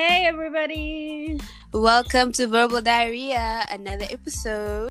Hey, 0.00 0.24
everybody. 0.24 1.38
Welcome 1.74 2.32
to 2.32 2.46
Verbal 2.46 2.80
Diarrhea, 2.80 3.66
another 3.68 4.06
episode. 4.08 4.88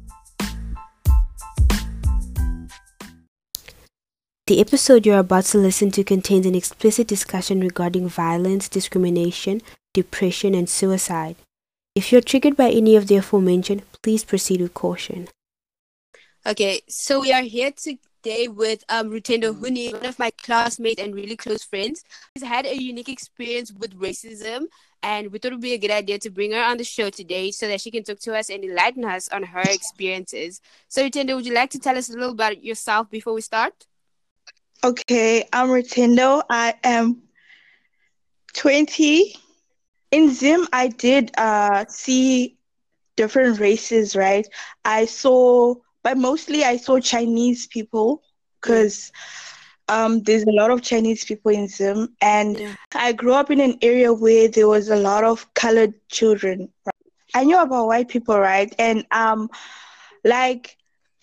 The 4.46 4.60
episode 4.60 5.08
you're 5.08 5.18
about 5.18 5.46
to 5.46 5.58
listen 5.58 5.90
to 5.98 6.04
contains 6.04 6.46
an 6.46 6.54
explicit 6.54 7.08
discussion 7.08 7.60
regarding 7.60 8.08
violence, 8.08 8.70
discrimination, 8.70 9.64
depression, 9.96 10.54
and 10.54 10.70
suicide. 10.70 11.38
If 11.96 12.12
you're 12.12 12.22
triggered 12.22 12.56
by 12.56 12.70
any 12.70 12.96
of 12.96 13.08
the 13.08 13.16
aforementioned, 13.16 13.82
please 14.04 14.24
proceed 14.24 14.62
with 14.62 14.76
caution. 14.76 15.28
Okay, 16.46 16.82
so 16.88 17.22
we 17.22 17.34
are 17.34 17.42
here 17.42 17.72
today 17.72 18.48
with 18.48 18.84
um, 18.90 19.10
Rutendo 19.10 19.60
Huni, 19.60 19.92
one 19.92 20.06
of 20.06 20.20
my 20.20 20.30
classmates 20.30 21.02
and 21.02 21.16
really 21.16 21.36
close 21.36 21.64
friends. 21.64 22.04
He's 22.36 22.44
had 22.44 22.68
a 22.68 22.80
unique 22.80 23.10
experience 23.10 23.72
with 23.74 24.00
racism, 24.00 24.66
and 25.04 25.32
we 25.32 25.40
thought 25.40 25.52
it 25.52 25.56
would 25.56 25.62
be 25.62 25.74
a 25.74 25.78
good 25.78 25.92
idea 25.92 26.18
to 26.20 26.30
bring 26.30 26.52
her 26.52 26.62
on 26.64 26.78
the 26.78 26.84
show 26.84 27.10
today 27.10 27.52
so 27.52 27.68
that 27.68 27.82
she 27.82 27.92
can 27.92 28.04
talk 28.04 28.20
to 28.20 28.36
us 28.36 28.50
and 28.50 28.64
enlighten 28.64 29.06
us 29.06 29.28
on 29.30 29.44
her 29.44 29.68
experiences. 29.68 30.62
So, 30.88 31.04
Rutendo, 31.04 31.36
would 31.36 31.46
you 31.46 31.54
like 31.54 31.70
to 31.72 31.80
tell 31.80 31.98
us 31.98 32.10
a 32.10 32.14
little 32.14 32.32
about 32.32 32.64
yourself 32.64 33.10
before 33.10 33.34
we 33.34 33.42
start? 33.42 33.88
Okay, 34.84 35.48
I'm 35.52 35.68
Rutendo. 35.70 36.44
I 36.50 36.76
am 36.84 37.24
20. 38.54 39.36
In 40.12 40.32
Zim, 40.32 40.68
I 40.74 40.88
did 40.88 41.32
uh, 41.38 41.86
see 41.88 42.58
different 43.16 43.60
races, 43.60 44.16
right? 44.16 44.48
I 44.86 45.06
saw 45.06 45.76
but 46.04 46.18
mostly 46.18 46.64
I 46.64 46.78
saw 46.78 47.00
Chinese 47.00 47.68
people 47.68 48.24
because 48.62 49.12
um, 49.90 50.22
there's 50.24 50.44
a 50.44 50.52
lot 50.52 50.72
of 50.72 50.82
Chinese 50.82 51.26
people 51.26 51.52
in 51.52 51.68
Zim, 51.68 52.16
and 52.22 52.60
yeah. 52.60 52.76
I 52.94 53.12
grew 53.12 53.34
up 53.34 53.52
in 53.52 53.60
an 53.60 53.78
area 53.82 54.14
where 54.14 54.48
there 54.48 54.68
was 54.68 54.90
a 54.90 54.96
lot 54.96 55.24
of 55.24 55.52
colored 55.56 55.94
children. 56.10 56.70
I 57.36 57.44
knew 57.44 57.58
about 57.60 57.88
white 57.88 58.08
people, 58.08 58.40
right? 58.40 58.74
And 58.80 59.06
um, 59.12 59.50
like 60.24 60.78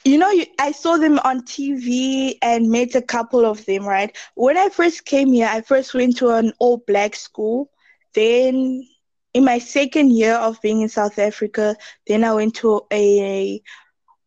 you 0.04 0.18
know, 0.18 0.30
I 0.60 0.70
saw 0.70 0.96
them 0.98 1.18
on 1.24 1.42
TV 1.42 2.38
and 2.40 2.70
met 2.70 2.94
a 2.94 3.02
couple 3.02 3.44
of 3.44 3.64
them, 3.66 3.84
right? 3.84 4.16
When 4.36 4.56
I 4.56 4.68
first 4.68 5.04
came 5.04 5.32
here, 5.32 5.48
I 5.50 5.62
first 5.62 5.94
went 5.94 6.16
to 6.18 6.28
an 6.28 6.52
all 6.60 6.78
black 6.86 7.16
school. 7.16 7.70
Then, 8.14 8.86
in 9.34 9.44
my 9.44 9.58
second 9.58 10.12
year 10.12 10.34
of 10.34 10.62
being 10.62 10.80
in 10.82 10.88
South 10.88 11.18
Africa, 11.18 11.76
then 12.06 12.22
I 12.22 12.34
went 12.34 12.54
to 12.56 12.82
a 12.92 13.60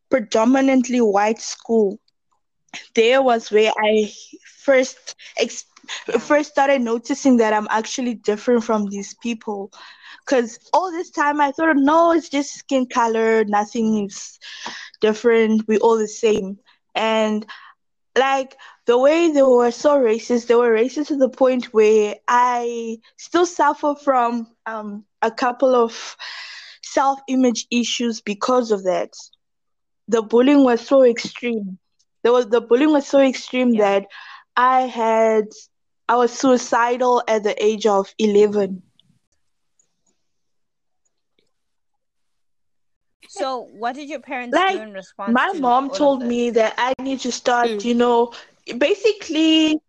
predominantly 0.09 0.99
white 0.99 1.39
school. 1.39 1.97
There 2.95 3.21
was 3.21 3.51
where 3.51 3.71
I 3.77 4.11
first 4.45 5.15
ex- 5.37 5.65
first 6.19 6.51
started 6.51 6.81
noticing 6.81 7.37
that 7.37 7.53
I'm 7.53 7.67
actually 7.69 8.15
different 8.15 8.63
from 8.63 8.89
these 8.89 9.13
people. 9.15 9.71
Cause 10.25 10.59
all 10.73 10.91
this 10.91 11.09
time 11.09 11.41
I 11.41 11.51
thought, 11.51 11.75
no, 11.77 12.11
it's 12.11 12.29
just 12.29 12.53
skin 12.53 12.85
color, 12.87 13.43
nothing 13.45 14.05
is 14.05 14.39
different. 15.01 15.67
we're 15.67 15.79
all 15.79 15.97
the 15.97 16.07
same. 16.07 16.59
And 16.95 17.45
like 18.17 18.57
the 18.85 18.97
way 18.97 19.31
they 19.31 19.41
were 19.41 19.71
so 19.71 19.97
racist, 19.99 20.47
they 20.47 20.55
were 20.55 20.71
racist 20.73 21.07
to 21.07 21.17
the 21.17 21.29
point 21.29 21.73
where 21.73 22.15
I 22.27 22.97
still 23.17 23.45
suffer 23.45 23.95
from 23.95 24.47
um, 24.65 25.05
a 25.21 25.31
couple 25.31 25.75
of 25.75 26.17
self-image 26.83 27.67
issues 27.71 28.21
because 28.21 28.71
of 28.71 28.83
that 28.83 29.13
the 30.07 30.21
bullying 30.21 30.63
was 30.63 30.81
so 30.81 31.03
extreme. 31.03 31.77
There 32.23 32.31
was 32.31 32.47
the 32.47 32.61
bullying 32.61 32.91
was 32.91 33.07
so 33.07 33.19
extreme 33.19 33.73
yeah. 33.73 33.99
that 33.99 34.07
I 34.55 34.81
had 34.81 35.45
I 36.07 36.15
was 36.15 36.33
suicidal 36.33 37.23
at 37.27 37.43
the 37.43 37.63
age 37.63 37.85
of 37.85 38.13
eleven. 38.17 38.83
So, 43.29 43.69
what 43.71 43.93
did 43.93 44.09
your 44.09 44.19
parents 44.19 44.55
like, 44.55 44.75
do 44.75 44.81
in 44.81 44.93
response? 44.93 45.31
My 45.31 45.53
mom 45.53 45.91
told 45.91 46.23
me 46.23 46.49
that 46.49 46.73
I 46.77 46.93
need 46.99 47.19
to 47.19 47.31
start, 47.31 47.67
mm. 47.67 47.85
you 47.85 47.93
know, 47.93 48.33
basically, 48.79 49.79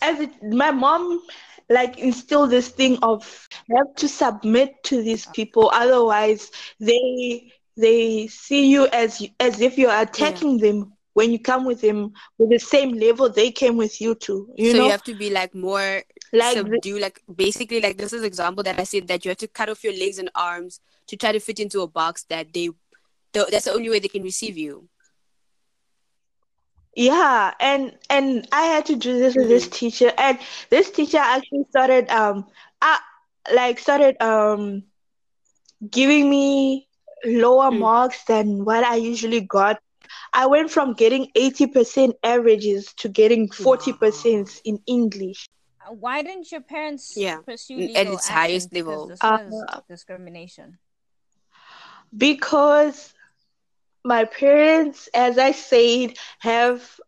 as 0.00 0.18
it, 0.20 0.30
my 0.42 0.70
mom 0.70 1.20
like 1.68 1.98
instill 1.98 2.46
this 2.46 2.68
thing 2.68 2.98
of 3.02 3.48
have 3.70 3.94
to 3.96 4.08
submit 4.08 4.82
to 4.84 5.02
these 5.02 5.26
people, 5.26 5.70
otherwise 5.74 6.50
they 6.80 7.52
they 7.76 8.26
see 8.28 8.70
you 8.70 8.88
as 8.88 9.22
as 9.40 9.60
if 9.60 9.76
you're 9.76 10.00
attacking 10.00 10.58
yeah. 10.58 10.70
them 10.70 10.93
when 11.14 11.32
you 11.32 11.38
come 11.38 11.64
with 11.64 11.80
them 11.80 12.12
with 12.38 12.50
the 12.50 12.58
same 12.58 12.92
level 12.92 13.28
they 13.28 13.50
came 13.50 13.76
with 13.76 14.00
you 14.00 14.14
to. 14.16 14.48
You 14.56 14.72
so 14.72 14.78
know? 14.78 14.84
you 14.84 14.90
have 14.90 15.04
to 15.04 15.14
be 15.14 15.30
like 15.30 15.54
more 15.54 16.02
like 16.32 16.56
subdue, 16.56 16.98
like 16.98 17.22
basically 17.34 17.80
like 17.80 17.96
this 17.96 18.12
is 18.12 18.22
example 18.22 18.62
that 18.64 18.78
I 18.78 18.84
said 18.84 19.08
that 19.08 19.24
you 19.24 19.30
have 19.30 19.38
to 19.38 19.48
cut 19.48 19.68
off 19.68 19.82
your 19.82 19.94
legs 19.94 20.18
and 20.18 20.30
arms 20.34 20.80
to 21.06 21.16
try 21.16 21.32
to 21.32 21.40
fit 21.40 21.58
into 21.58 21.80
a 21.80 21.86
box 21.86 22.24
that 22.24 22.52
they 22.52 22.70
the, 23.32 23.48
that's 23.50 23.64
the 23.64 23.72
only 23.72 23.90
way 23.90 23.98
they 23.98 24.08
can 24.08 24.22
receive 24.22 24.56
you. 24.56 24.88
Yeah, 26.96 27.52
and 27.58 27.96
and 28.08 28.46
I 28.52 28.62
had 28.62 28.86
to 28.86 28.96
do 28.96 29.18
this 29.18 29.34
with 29.34 29.48
this 29.48 29.66
teacher, 29.66 30.12
and 30.16 30.38
this 30.70 30.90
teacher 30.90 31.18
actually 31.18 31.64
started 31.70 32.08
um, 32.08 32.46
I 32.80 33.00
like 33.52 33.78
started 33.80 34.20
um, 34.22 34.84
giving 35.90 36.30
me 36.30 36.88
lower 37.24 37.70
mm. 37.70 37.78
marks 37.80 38.24
than 38.24 38.64
what 38.64 38.84
I 38.84 38.96
usually 38.96 39.40
got. 39.40 39.80
I 40.34 40.46
went 40.46 40.70
from 40.70 40.94
getting 40.94 41.30
80% 41.36 42.14
averages 42.24 42.92
to 42.94 43.08
getting 43.08 43.48
40% 43.48 43.94
wow. 44.00 44.44
in 44.64 44.80
English. 44.86 45.48
Uh, 45.80 45.92
why 45.92 46.22
didn't 46.22 46.50
your 46.50 46.60
parents 46.60 47.14
yeah. 47.16 47.38
pursue 47.38 47.76
legal 47.76 47.96
at 47.96 48.06
its 48.08 48.28
highest 48.28 48.74
level? 48.74 49.06
This 49.06 49.22
uh, 49.22 49.80
discrimination. 49.88 50.78
Because 52.16 53.14
my 54.04 54.24
parents, 54.24 55.08
as 55.14 55.38
I 55.38 55.52
said, 55.52 56.18
have 56.40 57.00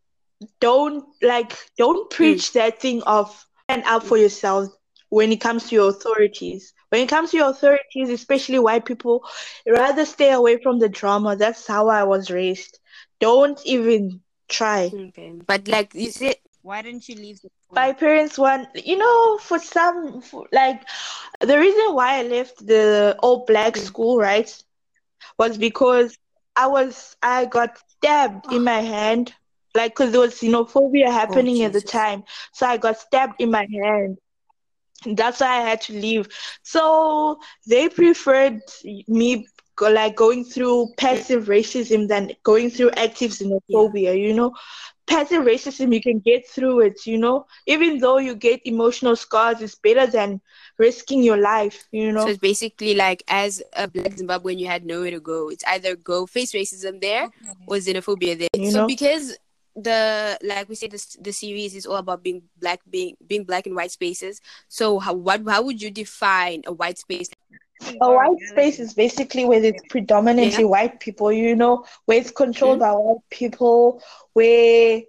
don't 0.60 1.04
like 1.22 1.52
don't 1.78 2.10
preach 2.10 2.50
mm. 2.50 2.52
that 2.54 2.80
thing 2.80 3.02
of 3.02 3.46
stand 3.64 3.84
up 3.86 4.02
for 4.02 4.18
yourself 4.18 4.68
when 5.08 5.32
it 5.32 5.40
comes 5.40 5.68
to 5.68 5.74
your 5.74 5.90
authorities. 5.90 6.72
When 6.90 7.00
it 7.00 7.08
comes 7.08 7.32
to 7.32 7.38
your 7.38 7.50
authorities, 7.50 8.10
especially 8.10 8.60
white 8.60 8.84
people, 8.84 9.24
rather 9.66 10.04
stay 10.04 10.30
away 10.32 10.62
from 10.62 10.78
the 10.78 10.88
drama. 10.88 11.34
That's 11.34 11.66
how 11.66 11.88
I 11.88 12.04
was 12.04 12.30
raised. 12.30 12.78
Don't 13.20 13.60
even 13.64 14.20
try. 14.48 14.90
Okay. 14.92 15.32
But 15.46 15.68
like 15.68 15.94
you 15.94 16.10
said, 16.10 16.36
why 16.62 16.82
didn't 16.82 17.08
you 17.08 17.14
leave? 17.16 17.40
My 17.70 17.92
parents 17.92 18.38
want, 18.38 18.68
you 18.74 18.96
know, 18.96 19.38
for 19.38 19.58
some, 19.58 20.20
for, 20.20 20.46
like, 20.52 20.82
the 21.40 21.58
reason 21.58 21.94
why 21.94 22.18
I 22.18 22.22
left 22.22 22.64
the 22.64 23.16
all 23.20 23.44
black 23.44 23.76
school, 23.76 24.18
right, 24.18 24.50
was 25.38 25.58
because 25.58 26.16
I 26.54 26.66
was, 26.66 27.16
I 27.22 27.44
got 27.46 27.78
stabbed 27.88 28.52
in 28.52 28.64
my 28.64 28.80
hand, 28.80 29.32
like, 29.74 29.92
because 29.92 30.12
there 30.12 30.20
was 30.20 30.34
xenophobia 30.34 31.06
oh, 31.06 31.12
happening 31.12 31.62
oh, 31.62 31.66
at 31.66 31.72
the 31.72 31.80
time. 31.80 32.24
So 32.52 32.66
I 32.66 32.76
got 32.78 32.98
stabbed 32.98 33.40
in 33.40 33.50
my 33.50 33.66
hand 33.72 34.18
that's 35.04 35.40
why 35.40 35.58
I 35.58 35.60
had 35.60 35.80
to 35.82 35.92
leave. 35.92 36.28
So 36.62 37.38
they 37.66 37.88
preferred 37.88 38.60
me 39.06 39.46
go, 39.76 39.90
like 39.90 40.16
going 40.16 40.44
through 40.44 40.88
passive 40.96 41.44
racism 41.44 42.08
than 42.08 42.32
going 42.42 42.70
through 42.70 42.90
active 42.92 43.30
xenophobia. 43.30 44.02
Yeah. 44.02 44.12
You 44.12 44.34
know, 44.34 44.54
passive 45.06 45.44
racism 45.44 45.94
you 45.94 46.00
can 46.00 46.18
get 46.18 46.48
through 46.48 46.80
it. 46.80 47.06
You 47.06 47.18
know, 47.18 47.46
even 47.66 47.98
though 47.98 48.18
you 48.18 48.34
get 48.34 48.60
emotional 48.64 49.16
scars, 49.16 49.62
it's 49.62 49.76
better 49.76 50.10
than 50.10 50.40
risking 50.78 51.22
your 51.22 51.36
life. 51.36 51.86
You 51.92 52.12
know. 52.12 52.22
So 52.22 52.28
it's 52.28 52.38
basically 52.38 52.94
like 52.94 53.22
as 53.28 53.62
a 53.74 53.86
black 53.86 54.12
Zimbabwean, 54.12 54.58
you 54.58 54.66
had 54.66 54.84
nowhere 54.84 55.12
to 55.12 55.20
go. 55.20 55.50
It's 55.50 55.64
either 55.66 55.94
go 55.94 56.26
face 56.26 56.52
racism 56.52 57.00
there 57.00 57.28
or 57.66 57.76
xenophobia 57.76 58.38
there. 58.38 58.48
You 58.54 58.70
so 58.70 58.80
know? 58.80 58.86
because 58.86 59.36
the 59.76 60.38
like 60.42 60.68
we 60.70 60.74
said 60.74 60.90
the, 60.90 61.16
the 61.20 61.32
series 61.32 61.74
is 61.74 61.84
all 61.84 61.96
about 61.96 62.22
being 62.22 62.42
black 62.58 62.80
being 62.88 63.14
being 63.26 63.44
black 63.44 63.66
in 63.66 63.74
white 63.74 63.90
spaces 63.90 64.40
so 64.68 64.98
how 64.98 65.12
what 65.12 65.42
how 65.46 65.62
would 65.62 65.82
you 65.82 65.90
define 65.90 66.62
a 66.66 66.72
white 66.72 66.96
space 66.96 67.28
a 68.00 68.12
white 68.12 68.40
space 68.48 68.78
is 68.78 68.94
basically 68.94 69.44
where 69.44 69.62
it's 69.62 69.82
predominantly 69.90 70.62
yeah. 70.62 70.68
white 70.68 71.00
people 71.00 71.32
you 71.32 71.54
know 71.54 71.84
where 72.06 72.18
it's 72.18 72.30
controlled 72.30 72.80
mm-hmm. 72.80 72.92
by 72.92 72.98
white 72.98 73.30
people 73.30 74.02
where 74.32 75.02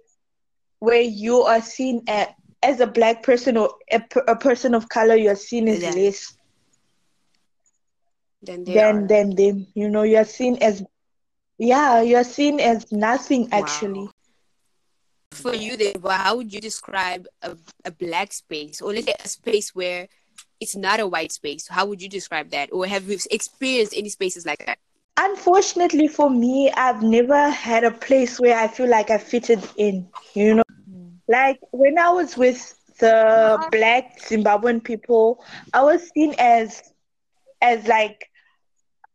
where 0.80 1.00
you 1.00 1.42
are 1.42 1.60
seen 1.60 2.02
as, 2.06 2.28
as 2.62 2.80
a 2.80 2.86
black 2.86 3.22
person 3.22 3.56
or 3.56 3.74
a, 3.90 4.02
a 4.28 4.36
person 4.36 4.74
of 4.74 4.88
color 4.88 5.16
you're 5.16 5.34
seen 5.34 5.68
as 5.68 5.82
yeah. 5.82 5.90
less 5.90 6.36
than 8.42 8.64
than, 8.64 9.06
than 9.06 9.34
them 9.34 9.66
you 9.74 9.88
know 9.88 10.02
you're 10.02 10.24
seen 10.24 10.56
as 10.60 10.84
yeah 11.56 12.02
you're 12.02 12.24
seen 12.24 12.60
as 12.60 12.90
nothing 12.92 13.48
wow. 13.50 13.58
actually 13.58 14.08
for 15.32 15.54
you 15.54 15.76
then 15.76 15.94
how 16.08 16.36
would 16.36 16.52
you 16.52 16.60
describe 16.60 17.26
a, 17.42 17.56
a 17.84 17.90
black 17.90 18.32
space 18.32 18.80
or 18.80 18.92
let's 18.92 19.06
say 19.06 19.14
a 19.24 19.28
space 19.28 19.74
where 19.74 20.08
it's 20.60 20.76
not 20.76 21.00
a 21.00 21.06
white 21.06 21.32
space 21.32 21.68
how 21.68 21.86
would 21.86 22.02
you 22.02 22.08
describe 22.08 22.50
that 22.50 22.70
or 22.72 22.86
have 22.86 23.08
you 23.08 23.18
experienced 23.30 23.94
any 23.96 24.08
spaces 24.08 24.46
like 24.46 24.64
that 24.66 24.78
unfortunately 25.18 26.08
for 26.08 26.30
me 26.30 26.70
i've 26.72 27.02
never 27.02 27.50
had 27.50 27.84
a 27.84 27.90
place 27.90 28.38
where 28.38 28.58
i 28.58 28.68
feel 28.68 28.88
like 28.88 29.10
i 29.10 29.18
fitted 29.18 29.60
in 29.76 30.06
you 30.34 30.54
know 30.54 30.62
hmm. 30.88 31.08
like 31.28 31.58
when 31.72 31.98
i 31.98 32.10
was 32.10 32.36
with 32.36 32.78
the 32.98 33.14
uh-huh. 33.14 33.68
black 33.70 34.20
Zimbabwean 34.20 34.82
people, 34.82 35.44
I 35.72 35.82
was 35.82 36.08
seen 36.14 36.34
as 36.38 36.82
as 37.60 37.86
like 37.86 38.30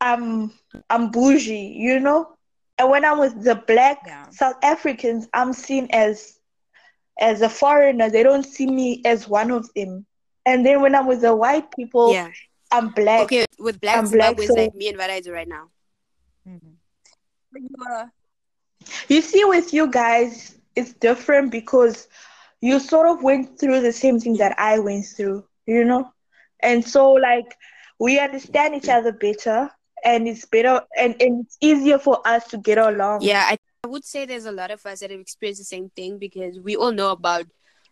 I'm 0.02 0.52
I'm 0.90 1.12
bougie, 1.12 1.76
you 1.78 2.00
know. 2.00 2.30
And 2.78 2.90
when 2.90 3.06
I'm 3.06 3.20
with 3.20 3.44
the 3.44 3.56
black 3.56 4.00
Yeah. 4.06 4.30
South 4.30 4.56
Africans, 4.64 5.28
I'm 5.34 5.54
seen 5.54 5.88
as 5.92 6.40
as 7.20 7.42
a 7.42 7.50
foreigner. 7.50 8.10
They 8.10 8.24
don't 8.24 8.44
see 8.46 8.68
me 8.68 9.02
as 9.06 9.28
one 9.28 9.52
of 9.52 9.70
them. 9.76 10.06
And 10.46 10.66
then 10.66 10.82
when 10.82 10.96
I'm 10.96 11.08
with 11.08 11.22
the 11.22 11.36
white 11.36 11.72
people, 11.76 12.14
yeah. 12.14 12.32
I'm 12.72 12.90
black. 12.90 13.22
Okay, 13.22 13.46
with 13.60 13.80
black 13.80 13.98
I'm 13.98 14.10
black, 14.10 14.36
Zimbabweans 14.36 14.48
so- 14.48 14.54
like 14.56 14.76
me 14.76 14.90
and 14.90 14.98
what 14.98 15.10
I 15.10 15.20
do 15.20 15.32
right 15.32 15.48
now. 15.48 15.70
Mhm. 16.48 16.76
You 17.56 18.10
You 19.08 19.22
see, 19.22 19.46
with 19.46 19.74
you 19.74 19.88
guys, 19.90 20.58
it's 20.76 20.94
different 20.94 21.52
because 21.52 22.08
you 22.62 22.80
sort 22.80 23.08
of 23.08 23.22
went 23.24 23.60
through 23.60 23.82
the 23.82 23.92
same 23.92 24.20
thing 24.20 24.38
that 24.38 24.56
I 24.60 24.80
went 24.80 25.06
through, 25.06 25.46
you 25.66 25.84
know? 25.86 26.12
And 26.62 26.84
so, 26.84 27.12
like, 27.12 27.56
we 28.00 28.20
understand 28.20 28.74
each 28.76 28.90
other 28.90 29.12
better, 29.12 29.70
and 30.04 30.28
it's 30.28 30.46
better, 30.46 30.82
and, 30.98 31.16
and 31.22 31.46
it's 31.46 31.58
easier 31.62 32.00
for 32.00 32.26
us 32.28 32.48
to 32.50 32.58
get 32.58 32.78
along. 32.78 33.22
Yeah, 33.22 33.46
I, 33.50 33.58
I 33.84 33.88
would 33.88 34.06
say 34.06 34.26
there's 34.26 34.46
a 34.46 34.52
lot 34.52 34.72
of 34.72 34.86
us 34.86 35.02
that 35.02 35.12
have 35.12 35.20
experienced 35.20 35.62
the 35.62 35.66
same 35.66 35.90
thing 35.90 36.18
because 36.18 36.60
we 36.60 36.76
all 36.76 36.92
know 36.92 37.12
about 37.12 37.46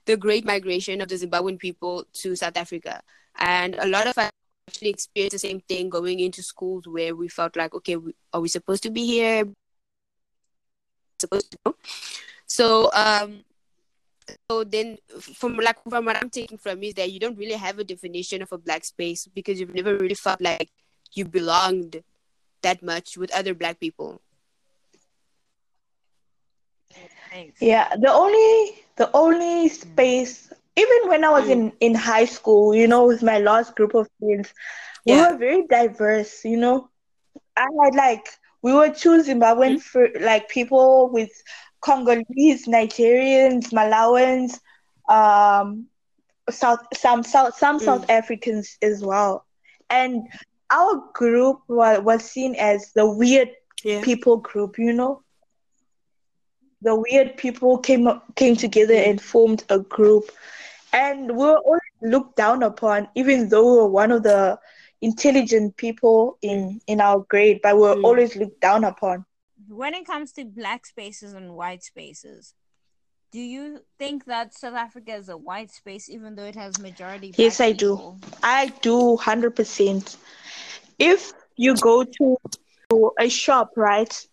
the 0.06 0.18
great 0.18 0.45
migration 0.45 1.01
of 1.01 1.07
the 1.07 1.15
Zimbabwean 1.15 1.59
people 1.59 2.06
to 2.13 2.36
South 2.36 2.57
Africa. 2.57 3.01
And 3.38 3.75
a 3.75 3.88
lot 3.88 4.07
of 4.07 4.18
us 4.18 4.31
actually 4.68 4.89
experienced 4.89 5.33
the 5.33 5.39
same 5.39 5.62
thing 5.62 5.89
going 5.89 6.19
into 6.19 6.44
schools 6.44 6.88
where 6.88 7.15
we 7.15 7.27
felt 7.27 7.56
like, 7.56 7.74
okay, 7.75 7.98
are 8.33 8.42
we 8.42 8.50
supposed 8.50 8.83
to 8.83 8.89
be 8.89 9.06
here? 9.06 9.45
Supposed 11.19 11.51
to 11.51 11.57
go? 11.65 11.75
So, 12.48 12.92
um, 12.94 13.44
so 14.50 14.63
then 14.63 14.98
from 15.33 15.57
like 15.57 15.77
from 15.89 16.06
what 16.06 16.15
I'm 16.15 16.30
taking 16.30 16.57
from 16.57 16.83
is 16.83 16.94
that 16.95 17.12
you 17.12 17.19
don't 17.19 17.38
really 17.38 17.53
have 17.53 17.80
a 17.80 17.83
definition 17.83 18.42
of 18.42 18.51
a 18.51 18.57
black 18.57 18.83
space 18.83 19.27
because 19.27 19.59
you've 19.59 19.75
never 19.75 19.98
really 19.98 20.15
felt 20.15 20.42
like 20.42 20.69
you 21.13 21.25
belonged 21.25 22.01
that 22.62 22.81
much 22.81 23.18
with 23.18 23.31
other 23.33 23.53
black 23.53 23.80
people. 23.80 24.21
Thanks. 27.31 27.62
Yeah, 27.62 27.88
the 27.95 28.12
only 28.12 28.72
the 28.98 29.10
only 29.13 29.69
space 29.69 30.51
even 30.75 31.10
when 31.10 31.24
I 31.24 31.30
was 31.30 31.48
Mm. 31.48 31.50
in 31.50 31.72
in 31.80 31.95
high 31.95 32.25
school, 32.25 32.74
you 32.75 32.88
know, 32.88 33.06
with 33.07 33.24
my 33.24 33.39
last 33.39 33.75
group 33.75 33.94
of 33.95 34.07
friends, 34.19 34.54
we 35.06 35.18
were 35.18 35.38
very 35.38 35.66
diverse, 35.68 36.44
you 36.45 36.57
know. 36.57 36.89
I 37.57 37.68
had 37.83 37.95
like 37.95 38.25
we 38.62 38.74
were 38.74 38.89
choosing 38.89 39.39
Zimbabwean 39.39 39.80
Mm. 39.80 39.81
fr- 39.81 40.18
like 40.22 40.50
people 40.50 41.10
with 41.12 41.31
Congolese, 41.81 42.68
Nigerians, 42.68 43.72
Malawans, 43.72 44.60
um 45.10 45.88
South 46.50 46.80
some 46.94 47.24
South 47.24 47.56
some 47.56 47.80
Mm. 47.80 47.80
South 47.80 48.10
Africans 48.10 48.77
as 48.81 49.04
well. 49.04 49.45
And 49.89 50.27
our 50.72 51.04
group 51.13 51.60
was, 51.68 52.01
was 52.01 52.24
seen 52.24 52.56
as 52.56 52.92
the 52.94 53.06
weird 53.10 53.50
Yeah. 53.84 54.01
people 54.01 54.38
group, 54.38 54.77
you 54.77 54.94
know. 54.94 55.22
The 56.81 56.95
weird 56.95 57.38
people 57.38 57.78
came 57.78 58.07
up, 58.07 58.36
came 58.36 58.56
together 58.56 58.95
and 58.95 59.22
formed 59.22 59.63
a 59.69 59.80
group, 59.80 60.31
and 60.94 61.30
we 61.31 61.45
were 61.45 61.60
always 61.60 61.81
looked 62.01 62.36
down 62.38 62.63
upon, 62.63 63.07
even 63.16 63.50
though 63.50 63.63
we 63.72 63.78
were 63.78 63.88
one 63.89 64.12
of 64.12 64.24
the 64.24 64.60
intelligent 65.01 65.78
people 65.78 66.38
in 66.42 66.81
in 66.88 67.01
our 67.01 67.19
grade, 67.30 67.60
but 67.62 67.75
we 67.75 67.81
were 67.83 67.95
Mm. 67.95 68.04
always 68.04 68.36
looked 68.36 68.62
down 68.62 68.83
upon. 68.83 69.25
When 69.68 69.94
it 69.94 70.06
comes 70.06 70.31
to 70.33 70.45
black 70.45 70.86
spaces 70.86 71.33
and 71.33 71.54
white 71.56 71.83
spaces, 71.83 72.54
do 73.31 73.39
you 73.39 73.86
think 73.98 74.25
that 74.25 74.54
South 74.54 74.74
Africa 74.75 75.13
is 75.16 75.30
a 75.30 75.38
white 75.38 75.72
space 75.72 76.10
even 76.10 76.36
though 76.36 76.45
it 76.45 76.56
has 76.56 76.80
majority 76.80 77.31
Yes, 77.38 77.57
black 77.57 77.69
I 77.69 77.72
do. 77.74 78.18
I 78.44 78.68
do 78.81 79.18
hundred 79.18 79.56
percent. 79.56 80.18
If 81.00 81.31
you 81.57 81.75
go 81.75 82.04
to 82.04 82.38
a 83.19 83.30
shop, 83.30 83.72
right? 83.77 84.27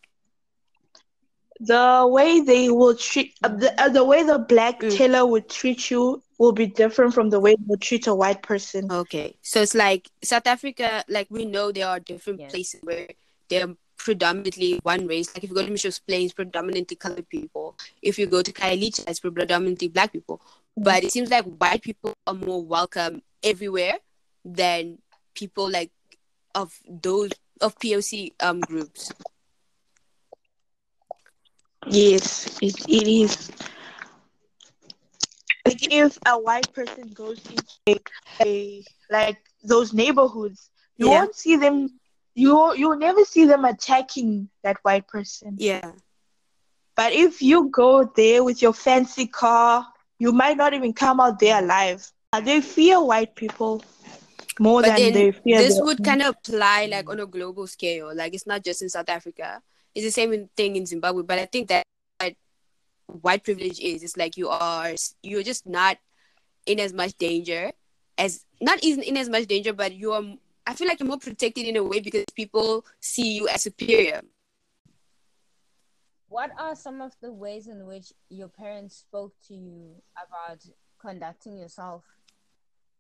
The 1.60 2.06
way 2.08 2.40
they 2.40 2.70
will 2.70 2.94
treat 2.96 3.34
uh, 3.42 3.48
the, 3.48 3.74
uh, 3.80 3.88
the 3.88 4.04
way 4.04 4.22
the 4.22 4.38
black 4.38 4.80
Mm. 4.80 4.96
teller 4.96 5.26
would 5.26 5.48
treat 5.48 5.90
you 5.90 6.22
will 6.38 6.52
be 6.52 6.66
different 6.66 7.14
from 7.14 7.30
the 7.30 7.40
way 7.40 7.54
they 7.56 7.64
would 7.66 7.80
treat 7.80 8.06
a 8.06 8.14
white 8.14 8.42
person. 8.42 8.90
Okay. 8.90 9.36
So 9.42 9.60
it's 9.62 9.74
like 9.74 10.08
South 10.22 10.46
Africa, 10.46 11.04
like 11.08 11.26
we 11.30 11.44
know 11.44 11.72
there 11.72 11.88
are 11.88 11.98
different 11.98 12.40
Yes. 12.40 12.50
places 12.52 12.80
where 12.84 13.08
they're 13.48 13.74
predominantly 13.96 14.78
one 14.84 15.06
race. 15.08 15.34
Like 15.34 15.42
if 15.44 15.50
you 15.50 15.56
go 15.56 15.64
to 15.64 15.70
Mitchell's 15.70 15.98
Plains, 15.98 16.32
predominantly 16.32 16.96
colored 16.96 17.28
people. 17.28 17.76
If 18.02 18.18
you 18.18 18.26
go 18.26 18.42
to 18.42 18.52
Khayelitsha, 18.52 19.08
it's 19.08 19.18
predominantly 19.20 19.88
black 19.88 20.12
people. 20.12 20.40
But 20.76 21.02
it 21.02 21.10
seems 21.12 21.30
like 21.30 21.44
white 21.44 21.82
people 21.82 22.14
are 22.26 22.34
more 22.34 22.62
welcome 22.64 23.22
everywhere 23.42 23.98
than 24.44 24.98
people 25.34 25.68
like 25.68 25.90
of 26.54 26.78
those 26.88 27.32
of 27.60 27.76
POC 27.78 28.32
um 28.40 28.60
groups. 28.60 29.12
Yes, 31.86 32.58
it, 32.60 32.74
it 32.88 33.06
is. 33.08 33.50
Like 35.66 35.92
if 35.92 36.18
a 36.26 36.38
white 36.38 36.72
person 36.72 37.08
goes 37.12 37.40
into 37.46 37.64
a, 37.86 37.98
a 38.42 38.84
like 39.10 39.38
those 39.62 39.92
neighborhoods, 39.92 40.70
you 40.96 41.08
Yeah. 41.08 41.20
won't 41.20 41.34
see 41.34 41.56
them. 41.56 42.00
You 42.34 42.74
you'll 42.74 42.98
never 42.98 43.24
see 43.24 43.44
them 43.44 43.64
attacking 43.64 44.48
that 44.62 44.78
white 44.82 45.06
person. 45.08 45.56
Yeah. 45.58 45.92
But 46.94 47.12
if 47.12 47.42
you 47.42 47.68
go 47.70 48.04
there 48.16 48.42
with 48.42 48.60
your 48.62 48.72
fancy 48.72 49.26
car, 49.26 49.86
you 50.18 50.32
might 50.32 50.56
not 50.56 50.74
even 50.74 50.92
come 50.92 51.20
out 51.20 51.38
there 51.38 51.62
alive. 51.62 52.10
They 52.42 52.60
fear 52.60 53.02
white 53.02 53.34
people 53.36 53.82
more 54.58 54.82
But 54.82 54.96
than 54.96 55.12
they 55.12 55.30
fear. 55.32 55.58
this 55.62 55.80
would 55.80 56.02
kind 56.02 56.22
of 56.22 56.34
apply 56.36 56.86
like 56.86 57.06
mm. 57.06 57.12
on 57.12 57.20
a 57.20 57.26
global 57.26 57.66
scale. 57.66 58.14
Like 58.14 58.34
it's 58.34 58.46
not 58.46 58.64
just 58.64 58.82
in 58.82 58.88
South 58.88 59.08
Africa. 59.08 59.62
It's 59.94 60.04
the 60.04 60.10
same 60.10 60.48
thing 60.56 60.76
in 60.76 60.86
Zimbabwe. 60.86 61.22
But 61.22 61.38
I 61.38 61.46
think 61.46 61.68
that 61.68 61.84
what 62.20 62.34
white 63.06 63.44
privilege 63.44 63.80
is, 63.80 64.02
it's 64.02 64.16
like 64.16 64.36
you 64.36 64.48
are 64.48 64.94
you're 65.22 65.42
just 65.42 65.66
not 65.66 65.98
in 66.66 66.80
as 66.80 66.92
much 66.92 67.16
danger 67.18 67.72
as 68.18 68.44
not 68.60 68.82
in, 68.82 69.00
in 69.02 69.16
as 69.16 69.28
much 69.28 69.46
danger, 69.46 69.72
but 69.72 69.94
you 69.94 70.12
are. 70.12 70.22
I 70.66 70.74
feel 70.74 70.86
like 70.86 71.00
you're 71.00 71.08
more 71.08 71.18
protected 71.18 71.66
in 71.66 71.76
a 71.76 71.84
way 71.84 72.00
because 72.00 72.24
people 72.34 72.84
see 73.00 73.32
you 73.32 73.48
as 73.48 73.62
superior. 73.62 74.20
What 76.28 76.50
are 76.58 76.76
some 76.76 77.00
of 77.00 77.12
the 77.22 77.32
ways 77.32 77.68
in 77.68 77.86
which 77.86 78.12
your 78.28 78.48
parents 78.48 78.96
spoke 78.96 79.32
to 79.46 79.54
you 79.54 79.94
about 80.12 80.58
conducting 81.00 81.56
yourself 81.56 82.04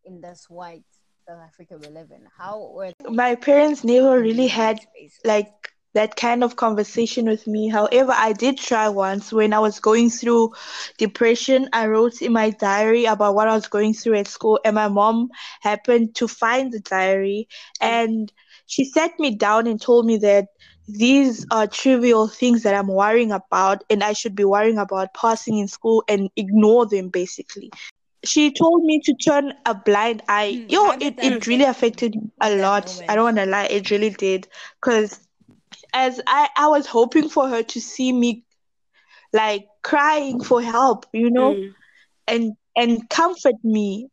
in 0.04 0.22
this 0.22 0.48
white 0.48 0.84
South 1.26 1.40
Africa 1.44 1.76
we 1.76 1.88
live 1.88 2.10
in? 2.10 2.22
How 2.34 2.70
were 2.72 2.92
My 3.10 3.34
parents 3.34 3.84
never 3.84 4.18
really 4.18 4.46
had 4.46 4.80
like 5.24 5.52
that 5.94 6.16
kind 6.16 6.42
of 6.44 6.56
conversation 6.56 7.26
with 7.26 7.46
me. 7.46 7.68
However, 7.68 8.12
I 8.14 8.32
did 8.32 8.58
try 8.58 8.88
once 8.88 9.32
when 9.32 9.52
I 9.52 9.58
was 9.60 9.80
going 9.80 10.10
through 10.10 10.52
depression. 10.98 11.68
I 11.72 11.86
wrote 11.86 12.20
in 12.22 12.32
my 12.32 12.50
diary 12.50 13.04
about 13.04 13.34
what 13.34 13.48
I 13.48 13.54
was 13.54 13.68
going 13.68 13.94
through 13.94 14.16
at 14.16 14.28
school, 14.28 14.58
and 14.64 14.74
my 14.74 14.88
mom 14.88 15.28
happened 15.60 16.14
to 16.16 16.28
find 16.28 16.72
the 16.72 16.80
diary 16.80 17.48
and 17.80 18.32
she 18.66 18.84
sat 18.84 19.18
me 19.18 19.34
down 19.34 19.66
and 19.66 19.80
told 19.80 20.06
me 20.06 20.18
that 20.18 20.46
these 20.88 21.46
are 21.50 21.66
trivial 21.66 22.28
things 22.28 22.62
that 22.62 22.74
I'm 22.74 22.88
worrying 22.88 23.32
about, 23.32 23.82
and 23.90 24.02
I 24.02 24.12
should 24.12 24.34
be 24.34 24.44
worrying 24.44 24.78
about 24.78 25.14
passing 25.14 25.58
in 25.58 25.68
school 25.68 26.02
and 26.08 26.30
ignore 26.36 26.86
them 26.86 27.08
basically. 27.08 27.72
She 28.24 28.52
told 28.52 28.84
me 28.84 29.00
to 29.04 29.14
turn 29.14 29.52
a 29.66 29.74
blind 29.74 30.22
eye. 30.28 30.60
Hmm, 30.60 30.66
Yo, 30.68 30.90
it, 31.00 31.18
it 31.22 31.46
really 31.46 31.64
affected 31.64 32.14
me 32.14 32.30
a 32.40 32.54
lot. 32.56 33.00
I 33.08 33.14
don't 33.14 33.24
want 33.24 33.36
to 33.38 33.46
lie, 33.46 33.66
it 33.66 33.90
really 33.90 34.10
did. 34.10 34.48
Because 34.80 35.27
as 35.92 36.20
I, 36.26 36.48
I 36.56 36.68
was 36.68 36.86
hoping 36.86 37.28
for 37.28 37.48
her 37.48 37.62
to 37.62 37.80
see 37.80 38.12
me 38.12 38.44
like 39.32 39.66
crying 39.82 40.42
for 40.42 40.62
help, 40.62 41.06
you 41.12 41.30
know, 41.30 41.54
Mm. 41.54 41.74
and 42.26 42.52
and 42.76 43.08
comfort 43.10 43.56
me. 43.64 44.08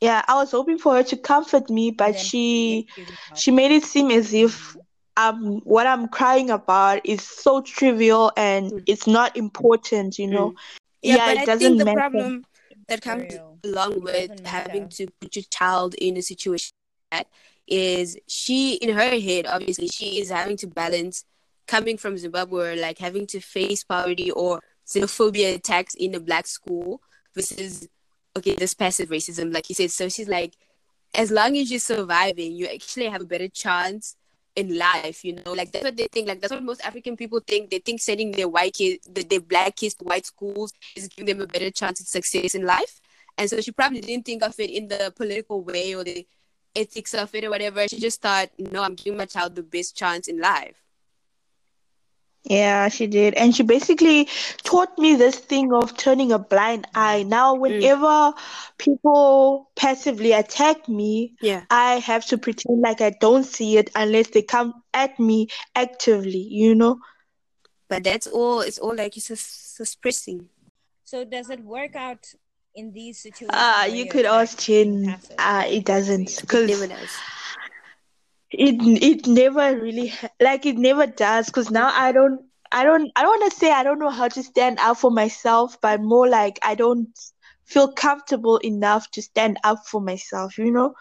Yeah, 0.00 0.22
I 0.28 0.34
was 0.36 0.50
hoping 0.52 0.78
for 0.78 0.94
her 0.94 1.02
to 1.04 1.16
comfort 1.16 1.70
me, 1.70 1.90
but 1.90 2.12
Then 2.12 2.24
she 2.24 2.86
make 2.86 2.96
you 2.96 3.04
realize- 3.04 3.42
she 3.42 3.50
made 3.50 3.70
it 3.72 3.84
seem 3.84 4.10
as 4.10 4.32
if 4.34 4.76
um 5.16 5.60
what 5.64 5.86
I'm 5.86 6.08
crying 6.08 6.50
about 6.50 7.00
is 7.04 7.22
so 7.22 7.62
trivial 7.62 8.30
and 8.36 8.70
Mm. 8.72 8.82
it's 8.86 9.06
not 9.06 9.36
important, 9.36 10.18
you 10.18 10.26
know. 10.28 10.54
Yeah, 11.02 11.16
Yeah, 11.16 11.26
but 11.26 11.36
it 11.36 11.40
I 11.40 11.46
doesn't 11.46 11.66
think 11.68 11.78
the 11.78 11.84
matter. 11.86 11.98
problem 12.00 12.44
that 12.88 13.00
comes 13.02 13.38
along 13.64 14.00
with 14.02 14.30
having 14.44 14.82
matter. 14.82 14.96
to 14.96 15.06
put 15.20 15.34
your 15.36 15.44
child 15.50 15.94
in 15.94 16.16
a 16.16 16.22
situation 16.22 16.72
like 17.12 17.26
that 17.26 17.26
is 17.66 18.16
she 18.28 18.74
in 18.74 18.94
her 18.94 19.18
head 19.20 19.46
obviously 19.46 19.88
she 19.88 20.20
is 20.20 20.30
having 20.30 20.56
to 20.56 20.66
balance 20.66 21.24
coming 21.66 21.96
from 21.98 22.16
Zimbabwe 22.16 22.72
or 22.72 22.76
like 22.76 22.98
having 22.98 23.26
to 23.26 23.40
face 23.40 23.82
poverty 23.82 24.30
or 24.30 24.62
xenophobia 24.86 25.54
attacks 25.54 25.94
in 25.94 26.14
a 26.14 26.20
black 26.20 26.46
school 26.46 27.00
versus 27.34 27.88
okay 28.36 28.54
this 28.54 28.74
passive 28.74 29.08
racism 29.08 29.52
like 29.52 29.68
you 29.68 29.74
said. 29.74 29.90
So 29.90 30.08
she's 30.08 30.28
like 30.28 30.54
as 31.14 31.30
long 31.30 31.56
as 31.56 31.70
you're 31.70 31.80
surviving 31.80 32.52
you 32.52 32.66
actually 32.66 33.06
have 33.06 33.22
a 33.22 33.26
better 33.26 33.48
chance 33.48 34.16
in 34.54 34.78
life 34.78 35.24
you 35.24 35.34
know? 35.34 35.52
Like 35.52 35.72
that's 35.72 35.84
what 35.84 35.96
they 35.96 36.06
think. 36.06 36.28
Like 36.28 36.40
that's 36.40 36.52
what 36.52 36.62
most 36.62 36.84
african 36.84 37.16
people 37.16 37.40
think. 37.40 37.70
They 37.70 37.78
think 37.80 38.00
sending 38.00 38.30
their 38.30 38.48
white 38.48 38.74
kids 38.74 39.08
the, 39.12 39.24
their 39.24 39.40
black 39.40 39.76
kids 39.76 39.94
to 39.94 40.04
white 40.04 40.26
schools 40.26 40.72
is 40.94 41.08
giving 41.08 41.36
them 41.36 41.42
a 41.42 41.48
better 41.48 41.70
chance 41.70 42.00
at 42.00 42.06
success 42.06 42.54
in 42.54 42.64
life. 42.64 43.00
And 43.38 43.50
so 43.50 43.60
she 43.60 43.72
probably 43.72 44.00
didn't 44.00 44.24
think 44.24 44.42
of 44.42 44.58
it 44.60 44.70
in 44.70 44.88
the 44.88 45.12
political 45.14 45.62
way 45.62 45.94
or 45.94 46.04
the 46.04 46.26
ethics 46.76 47.14
of 47.14 47.34
it 47.34 47.44
or 47.44 47.50
whatever. 47.50 47.86
She 47.88 47.98
just 47.98 48.20
thought, 48.22 48.50
no, 48.58 48.82
I'm 48.82 48.94
giving 48.94 49.16
my 49.18 49.26
child 49.26 49.54
the 49.54 49.62
best 49.62 49.96
chance 49.96 50.28
in 50.28 50.40
life. 50.40 50.82
Yeah, 52.44 52.88
she 52.90 53.08
did. 53.08 53.34
And 53.34 53.54
she 53.54 53.64
basically 53.64 54.28
taught 54.62 54.96
me 54.98 55.16
this 55.16 55.34
thing 55.36 55.72
of 55.72 55.96
turning 55.96 56.30
a 56.30 56.38
blind 56.38 56.86
eye. 56.94 57.24
Now, 57.24 57.56
Mm. 57.56 57.60
whenever 57.60 58.34
people 58.78 59.70
passively 59.74 60.30
attack 60.32 60.88
me, 60.88 61.34
Yeah. 61.40 61.64
I 61.70 61.94
have 61.98 62.24
to 62.26 62.38
pretend 62.38 62.82
like 62.82 63.00
I 63.00 63.10
don't 63.10 63.42
see 63.42 63.78
it 63.78 63.90
unless 63.96 64.28
they 64.28 64.42
come 64.42 64.74
at 64.94 65.18
me 65.18 65.48
actively, 65.74 66.38
you 66.38 66.76
know? 66.76 67.00
But 67.88 68.04
that's 68.04 68.28
all. 68.28 68.60
It's 68.60 68.78
all 68.78 68.94
like 68.94 69.16
you're 69.16 69.22
sus- 69.22 69.72
suppressing. 69.74 70.48
So 71.04 71.24
does 71.24 71.50
it 71.50 71.60
work 71.64 71.96
out 71.96 72.32
in 72.76 72.92
these 72.92 73.18
situations? 73.18 73.52
Ah, 73.52 73.84
where 73.84 73.96
you 73.96 74.06
could 74.06 74.26
ask 74.26 74.58
attacked 74.58 74.60
Chin. 74.60 75.04
passive? 75.04 75.36
Ah, 75.38 75.64
it 75.66 75.84
doesn't. 75.84 76.30
It 76.30 76.40
Because 76.40 76.70
never 76.70 76.86
it 78.50 78.76
it 79.02 79.26
never 79.26 79.78
really 79.80 80.12
like 80.40 80.66
it 80.66 80.76
never 80.76 81.06
does 81.06 81.46
because 81.46 81.70
now 81.70 81.90
i 81.94 82.12
don't 82.12 82.40
i 82.72 82.84
don't 82.84 83.10
i 83.16 83.22
don't 83.22 83.38
want 83.40 83.50
to 83.52 83.58
say 83.58 83.70
i 83.70 83.82
don't 83.82 83.98
know 83.98 84.10
how 84.10 84.28
to 84.28 84.42
stand 84.42 84.78
up 84.80 84.96
for 84.96 85.10
myself 85.10 85.76
but 85.80 86.00
more 86.00 86.28
like 86.28 86.58
i 86.62 86.74
don't 86.74 87.08
feel 87.64 87.92
comfortable 87.92 88.58
enough 88.58 89.10
to 89.10 89.22
stand 89.22 89.58
up 89.64 89.78
for 89.86 90.00
myself 90.00 90.58
you 90.58 90.70
know 90.70 90.94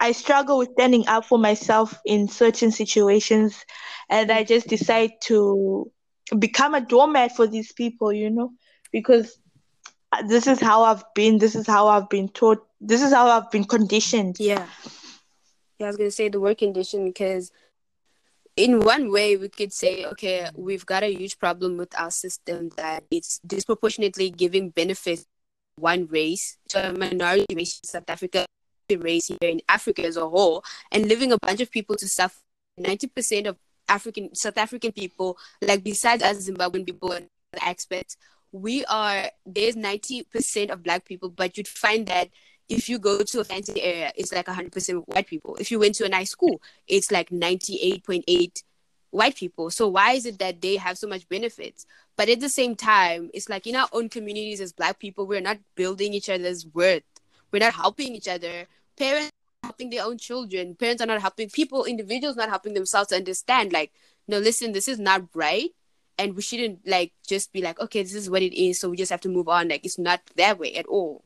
i 0.00 0.12
struggle 0.12 0.58
with 0.58 0.70
standing 0.72 1.06
up 1.08 1.24
for 1.24 1.38
myself 1.38 1.98
in 2.04 2.28
certain 2.28 2.70
situations 2.70 3.64
and 4.10 4.30
i 4.30 4.42
just 4.44 4.66
decide 4.68 5.10
to 5.22 5.90
become 6.38 6.74
a 6.74 6.80
doormat 6.80 7.34
for 7.34 7.46
these 7.46 7.72
people 7.72 8.12
you 8.12 8.30
know 8.30 8.50
because 8.92 9.38
uh, 9.38 9.43
this 10.22 10.46
is 10.46 10.60
how 10.60 10.82
i've 10.84 11.04
been 11.14 11.38
this 11.38 11.54
is 11.54 11.66
how 11.66 11.88
i've 11.88 12.08
been 12.08 12.28
taught 12.28 12.66
this 12.80 13.02
is 13.02 13.12
how 13.12 13.28
i've 13.28 13.50
been 13.50 13.64
conditioned 13.64 14.36
Yeah. 14.38 14.66
Yeah, 15.78 15.86
I 15.86 15.88
was 15.88 15.96
gonna 15.96 16.10
say 16.10 16.28
the 16.28 16.40
word 16.40 16.58
condition 16.58 17.04
because 17.04 17.50
in 18.56 18.80
one 18.80 19.10
way 19.10 19.36
we 19.36 19.48
could 19.48 19.72
say, 19.72 20.04
okay, 20.04 20.48
we've 20.54 20.86
got 20.86 21.02
a 21.02 21.12
huge 21.12 21.38
problem 21.38 21.76
with 21.76 21.98
our 21.98 22.10
system 22.10 22.70
that 22.76 23.04
it's 23.10 23.40
disproportionately 23.40 24.30
giving 24.30 24.70
benefits 24.70 25.26
one 25.76 26.06
race 26.06 26.56
to 26.68 26.90
a 26.90 26.92
minority 26.92 27.46
race 27.54 27.80
in 27.82 27.88
South 27.88 28.08
Africa, 28.08 28.46
race 28.96 29.26
here 29.26 29.38
in 29.50 29.60
Africa 29.68 30.06
as 30.06 30.16
a 30.16 30.28
whole, 30.28 30.62
and 30.92 31.06
leaving 31.06 31.32
a 31.32 31.38
bunch 31.38 31.60
of 31.60 31.70
people 31.70 31.96
to 31.96 32.08
suffer. 32.08 32.38
Ninety 32.76 33.06
percent 33.06 33.46
of 33.46 33.56
African 33.88 34.34
South 34.34 34.58
African 34.58 34.92
people, 34.92 35.36
like 35.62 35.84
besides 35.84 36.22
us 36.22 36.48
Zimbabwean 36.48 36.86
people 36.86 37.12
and 37.12 37.28
expats, 37.56 38.16
we 38.54 38.84
are 38.84 39.30
there's 39.44 39.74
ninety 39.74 40.22
percent 40.22 40.70
of 40.70 40.82
black 40.82 41.04
people, 41.04 41.28
but 41.28 41.58
you'd 41.58 41.68
find 41.68 42.06
that 42.06 42.28
if 42.68 42.88
you 42.88 42.98
go 42.98 43.22
to 43.22 43.40
a 43.40 43.44
fancy 43.44 43.82
area, 43.82 44.12
it's 44.16 44.32
like 44.32 44.46
100% 44.46 45.02
white 45.06 45.26
people. 45.26 45.54
If 45.56 45.70
you 45.70 45.78
went 45.78 45.96
to 45.96 46.06
a 46.06 46.08
nice 46.08 46.30
school, 46.30 46.62
it's 46.88 47.10
like 47.10 47.28
98.8 47.28 48.62
white 49.10 49.36
people. 49.36 49.70
So 49.70 49.88
why 49.88 50.12
is 50.12 50.24
it 50.24 50.38
that 50.38 50.62
they 50.62 50.76
have 50.76 50.96
so 50.96 51.06
much 51.06 51.28
benefits? 51.28 51.84
But 52.16 52.30
at 52.30 52.40
the 52.40 52.48
same 52.48 52.74
time, 52.74 53.30
it's 53.34 53.50
like 53.50 53.66
in 53.66 53.76
our 53.76 53.88
own 53.92 54.08
communities 54.08 54.60
as 54.60 54.72
black 54.72 54.98
people, 54.98 55.26
we're 55.26 55.42
not 55.42 55.58
building 55.74 56.14
each 56.14 56.30
other's 56.30 56.66
worth. 56.66 57.02
We're 57.52 57.58
not 57.58 57.74
helping 57.74 58.14
each 58.14 58.28
other. 58.28 58.66
Parents 58.96 59.30
are 59.62 59.66
helping 59.68 59.90
their 59.90 60.04
own 60.04 60.16
children. 60.16 60.74
Parents 60.74 61.02
are 61.02 61.06
not 61.06 61.20
helping 61.20 61.50
people, 61.50 61.84
individuals 61.84 62.36
not 62.36 62.48
helping 62.48 62.74
themselves 62.74 63.08
to 63.08 63.16
understand, 63.16 63.72
like, 63.72 63.92
no, 64.26 64.38
listen, 64.38 64.72
this 64.72 64.88
is 64.88 64.98
not 64.98 65.22
right. 65.34 65.70
And 66.18 66.36
we 66.36 66.42
shouldn't 66.42 66.86
like 66.86 67.12
just 67.26 67.52
be 67.52 67.60
like, 67.60 67.80
okay, 67.80 68.02
this 68.02 68.14
is 68.14 68.30
what 68.30 68.42
it 68.42 68.54
is, 68.54 68.78
so 68.78 68.88
we 68.88 68.96
just 68.96 69.10
have 69.10 69.20
to 69.22 69.28
move 69.28 69.48
on. 69.48 69.68
Like 69.68 69.84
it's 69.84 69.98
not 69.98 70.20
that 70.36 70.58
way 70.58 70.74
at 70.74 70.86
all. 70.86 71.24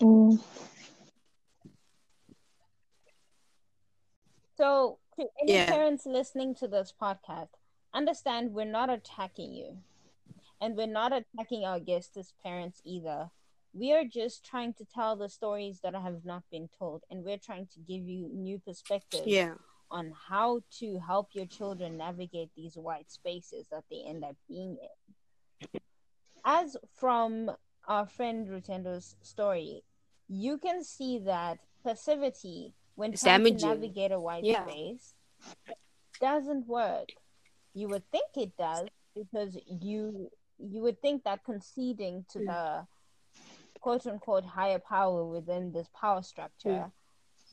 Mm. 0.00 0.40
So, 4.56 4.98
to 5.16 5.28
any 5.40 5.52
Yeah. 5.52 5.66
parents 5.66 6.06
listening 6.06 6.54
to 6.56 6.68
this 6.68 6.92
podcast, 6.92 7.50
understand 7.92 8.54
we're 8.54 8.64
not 8.64 8.90
attacking 8.90 9.52
you. 9.52 9.82
And 10.60 10.76
we're 10.76 10.86
not 10.86 11.12
attacking 11.12 11.64
our 11.64 11.80
guests 11.80 12.16
as 12.16 12.32
parents 12.42 12.80
either. 12.84 13.30
We 13.74 13.92
are 13.92 14.04
just 14.04 14.44
trying 14.44 14.72
to 14.74 14.84
tell 14.84 15.16
the 15.16 15.28
stories 15.28 15.80
that 15.80 15.94
have 15.94 16.24
not 16.24 16.44
been 16.50 16.68
told. 16.78 17.02
And 17.10 17.24
we're 17.24 17.38
trying 17.38 17.66
to 17.74 17.80
give 17.80 18.08
you 18.08 18.28
new 18.32 18.60
perspectives 18.60 19.26
Yeah. 19.26 19.54
On 19.94 20.12
how 20.28 20.60
to 20.80 20.98
help 20.98 21.28
your 21.34 21.46
children 21.46 21.96
navigate 21.96 22.50
these 22.56 22.76
white 22.76 23.10
spaces 23.10 23.68
that 23.70 23.84
they 23.90 24.02
end 24.04 24.24
up 24.24 24.36
being 24.48 24.76
in. 24.82 25.70
As 26.44 26.76
from 26.96 27.52
our 27.86 28.06
friend 28.06 28.48
Rutendo's 28.48 29.14
story, 29.22 29.84
you 30.28 30.58
can 30.58 30.82
see 30.82 31.20
that 31.20 31.58
passivity 31.84 32.74
when 32.96 33.12
It's 33.12 33.22
trying 33.22 33.44
to 33.44 33.50
navigate 33.68 34.10
a 34.12 34.18
white 34.20 34.44
Yeah. 34.44 34.64
space 34.66 35.14
doesn't 36.20 36.66
work. 36.66 37.08
You 37.72 37.88
would 37.88 38.10
think 38.10 38.36
it 38.36 38.56
does 38.56 38.88
because 39.14 39.56
you 39.66 40.30
you 40.58 40.82
would 40.82 41.00
think 41.02 41.24
that 41.24 41.44
conceding 41.44 42.24
to 42.30 42.38
Mm. 42.38 42.46
the 42.46 42.86
quote 43.80 44.06
unquote 44.06 44.44
higher 44.44 44.78
power 44.78 45.24
within 45.24 45.72
this 45.72 45.88
power 45.88 46.20
Mm. 46.20 46.92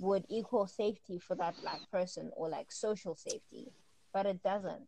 Would 0.01 0.25
equal 0.29 0.65
safety 0.67 1.19
for 1.19 1.35
that 1.35 1.55
black 1.61 1.79
person 1.91 2.31
or 2.35 2.49
like 2.49 2.71
social 2.71 3.15
safety, 3.15 3.67
but 4.11 4.25
it 4.25 4.41
doesn't. 4.43 4.87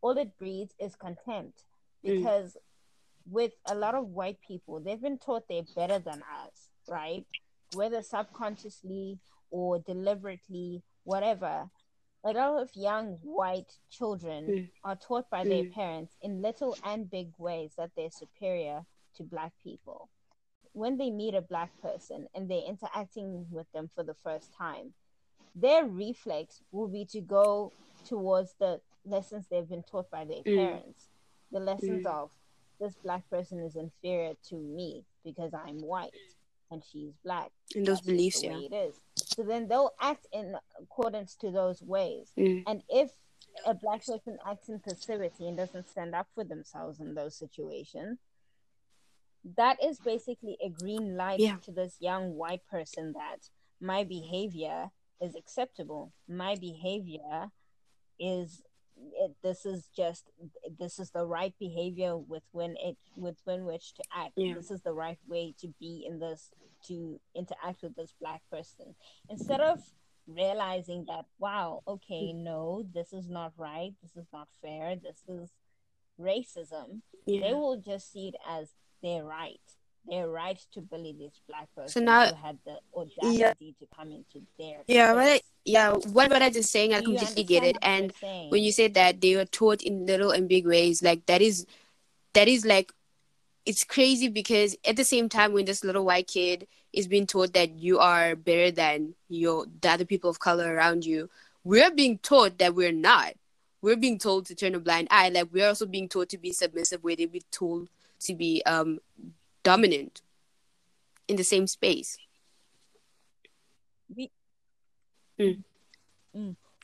All 0.00 0.16
it 0.16 0.38
breeds 0.38 0.74
is 0.78 0.94
contempt 0.96 1.64
Mm. 2.04 2.16
because 2.16 2.56
with 3.30 3.52
a 3.66 3.74
lot 3.74 3.94
of 3.94 4.08
white 4.08 4.40
people, 4.40 4.80
they've 4.80 5.00
been 5.00 5.18
taught 5.18 5.46
they're 5.48 5.62
better 5.76 5.98
than 5.98 6.22
us, 6.44 6.70
right? 6.88 7.24
Whether 7.74 8.02
subconsciously 8.02 9.18
or 9.50 9.78
deliberately, 9.80 10.82
whatever. 11.04 11.70
A 12.24 12.32
lot 12.32 12.62
of 12.62 12.70
young 12.74 13.18
white 13.22 13.72
children 13.90 14.46
Mm. 14.46 14.70
are 14.84 14.96
taught 14.96 15.28
by 15.30 15.42
their 15.44 15.64
Mm. 15.64 15.72
parents 15.74 16.16
in 16.20 16.40
little 16.42 16.76
and 16.84 17.10
big 17.10 17.32
ways 17.38 17.74
that 17.76 17.90
they're 17.96 18.10
superior 18.10 18.86
to 19.14 19.22
black 19.24 19.52
people 19.58 20.08
when 20.72 20.96
they 20.96 21.10
meet 21.10 21.34
a 21.34 21.42
black 21.42 21.70
person 21.82 22.26
and 22.34 22.50
they're 22.50 22.62
interacting 22.66 23.46
with 23.50 23.70
them 23.72 23.90
for 23.94 24.02
the 24.02 24.14
first 24.24 24.52
time, 24.56 24.94
their 25.54 25.84
reflex 25.84 26.62
will 26.72 26.88
be 26.88 27.04
to 27.06 27.20
go 27.20 27.72
towards 28.08 28.54
the 28.58 28.80
lessons 29.04 29.46
they've 29.50 29.68
been 29.68 29.82
taught 29.82 30.10
by 30.10 30.24
their 30.24 30.42
Mm. 30.42 30.56
parents. 30.56 31.08
The 31.50 31.60
lessons 31.60 32.04
Mm. 32.06 32.22
of 32.22 32.30
this 32.78 32.94
black 32.96 33.28
person 33.28 33.60
is 33.60 33.76
inferior 33.76 34.34
to 34.48 34.54
me 34.56 35.04
because 35.24 35.52
I'm 35.54 35.80
white 35.82 36.14
and 36.70 36.82
she's 36.82 37.12
black. 37.22 37.52
And 37.74 37.86
those 37.86 37.98
That's 37.98 38.06
beliefs, 38.06 38.42
yeah. 38.42 38.58
it 38.58 38.72
is. 38.72 38.98
So 39.16 39.42
then 39.42 39.68
they'll 39.68 39.92
act 40.00 40.26
in 40.32 40.56
accordance 40.80 41.36
to 41.36 41.50
those 41.50 41.82
ways. 41.82 42.32
Mm. 42.36 42.64
And 42.66 42.82
if 42.88 43.12
a 43.66 43.74
black 43.74 44.06
person 44.06 44.38
acts 44.46 44.70
in 44.70 44.80
passivity 44.80 45.46
and 45.48 45.56
doesn't 45.56 45.86
stand 45.88 46.14
up 46.14 46.28
for 46.34 46.44
themselves 46.44 46.98
in 47.00 47.14
those 47.14 47.36
situations, 47.36 48.18
that 49.44 49.82
is 49.82 49.98
basically 49.98 50.56
a 50.62 50.68
green 50.68 51.16
light 51.16 51.40
Yeah. 51.40 51.56
to 51.58 51.72
this 51.72 51.96
young 52.00 52.34
white 52.34 52.66
person 52.66 53.12
that 53.12 53.50
my 53.80 54.04
behavior 54.04 54.90
is 55.20 55.34
acceptable. 55.34 56.12
My 56.28 56.54
behavior 56.56 57.50
is 58.18 58.62
it, 59.14 59.34
this 59.42 59.66
is 59.66 59.88
just 59.88 60.30
this 60.78 60.98
is 60.98 61.10
the 61.10 61.26
right 61.26 61.54
behavior 61.58 62.16
with 62.16 62.44
when 62.52 62.76
it 62.76 62.96
with 63.16 63.40
when 63.44 63.64
which 63.64 63.94
to 63.94 64.02
act. 64.14 64.34
Yeah. 64.36 64.54
This 64.54 64.70
is 64.70 64.82
the 64.82 64.92
right 64.92 65.18
way 65.26 65.54
to 65.58 65.68
be 65.80 66.04
in 66.06 66.20
this 66.20 66.50
to 66.86 67.20
interact 67.34 67.82
with 67.82 67.96
this 67.96 68.14
black 68.20 68.42
person 68.50 68.94
instead 69.28 69.60
of 69.60 69.80
realizing 70.26 71.04
that 71.06 71.24
wow 71.38 71.82
okay 71.86 72.32
mm. 72.32 72.44
no 72.44 72.84
this 72.94 73.12
is 73.12 73.28
not 73.28 73.52
right 73.56 73.92
this 74.02 74.16
is 74.16 74.26
not 74.32 74.48
fair 74.60 74.94
this 74.96 75.22
is 75.28 75.50
racism 76.20 77.00
they 77.26 77.52
will 77.52 77.76
just 77.76 78.12
see 78.12 78.28
it 78.28 78.34
as 78.48 78.70
their 79.02 79.24
right 79.24 79.60
their 80.08 80.28
right 80.28 80.58
to 80.72 80.80
bully 80.80 81.14
this 81.16 81.40
black 81.48 81.72
person 81.76 81.88
so 81.88 82.00
now- 82.00 82.26
who 82.26 82.34
had 82.34 82.58
the 82.64 82.76
audacity 82.96 83.74
to 83.78 83.86
come 83.96 84.10
into 84.10 84.42
their 84.58 84.82
Yeah, 84.88 85.12
space. 85.12 85.42
yeah, 85.64 85.92
what 85.92 86.28
what 86.30 86.42
I 86.42 86.50
just 86.50 86.72
saying, 86.72 86.92
I 86.92 86.98
Do 87.00 87.06
completely 87.06 87.44
get 87.44 87.62
it. 87.62 87.78
And 87.82 88.12
when 88.48 88.64
you 88.64 88.72
say 88.72 88.88
that 88.88 89.20
they 89.20 89.36
were 89.36 89.44
taught 89.44 89.82
in 89.82 90.06
little 90.06 90.32
and 90.32 90.48
big 90.48 90.66
ways, 90.66 91.02
like 91.02 91.26
that 91.26 91.40
is 91.40 91.66
that 92.32 92.48
is 92.48 92.64
like 92.64 92.92
it's 93.64 93.84
crazy 93.84 94.26
because 94.28 94.74
at 94.84 94.96
the 94.96 95.04
same 95.04 95.28
time 95.28 95.52
when 95.52 95.66
this 95.66 95.84
little 95.84 96.04
white 96.04 96.26
kid 96.26 96.66
is 96.92 97.06
being 97.06 97.28
taught 97.28 97.52
that 97.52 97.78
you 97.78 98.00
are 98.00 98.34
better 98.34 98.72
than 98.72 99.14
your 99.28 99.66
the 99.82 99.88
other 99.88 100.04
people 100.04 100.28
of 100.30 100.40
color 100.40 100.74
around 100.74 101.04
you, 101.06 101.30
we're 101.62 101.92
being 101.92 102.18
taught 102.18 102.58
that 102.58 102.74
we're 102.74 102.90
not. 102.90 103.34
We're 103.82 103.96
being 103.96 104.18
told 104.18 104.46
to 104.46 104.56
turn 104.56 104.74
a 104.74 104.80
blind 104.80 105.08
eye. 105.12 105.28
Like 105.28 105.48
we're 105.52 105.68
also 105.68 105.86
being 105.86 106.08
taught 106.08 106.28
to 106.30 106.38
be 106.38 106.52
submissive, 106.52 107.04
where 107.04 107.14
they 107.14 107.26
be 107.26 107.42
told 107.52 107.88
to 108.26 108.34
be 108.34 108.62
um 108.66 108.98
dominant 109.62 110.22
in 111.28 111.36
the 111.36 111.44
same 111.44 111.66
space. 111.66 112.18
We, 114.14 114.30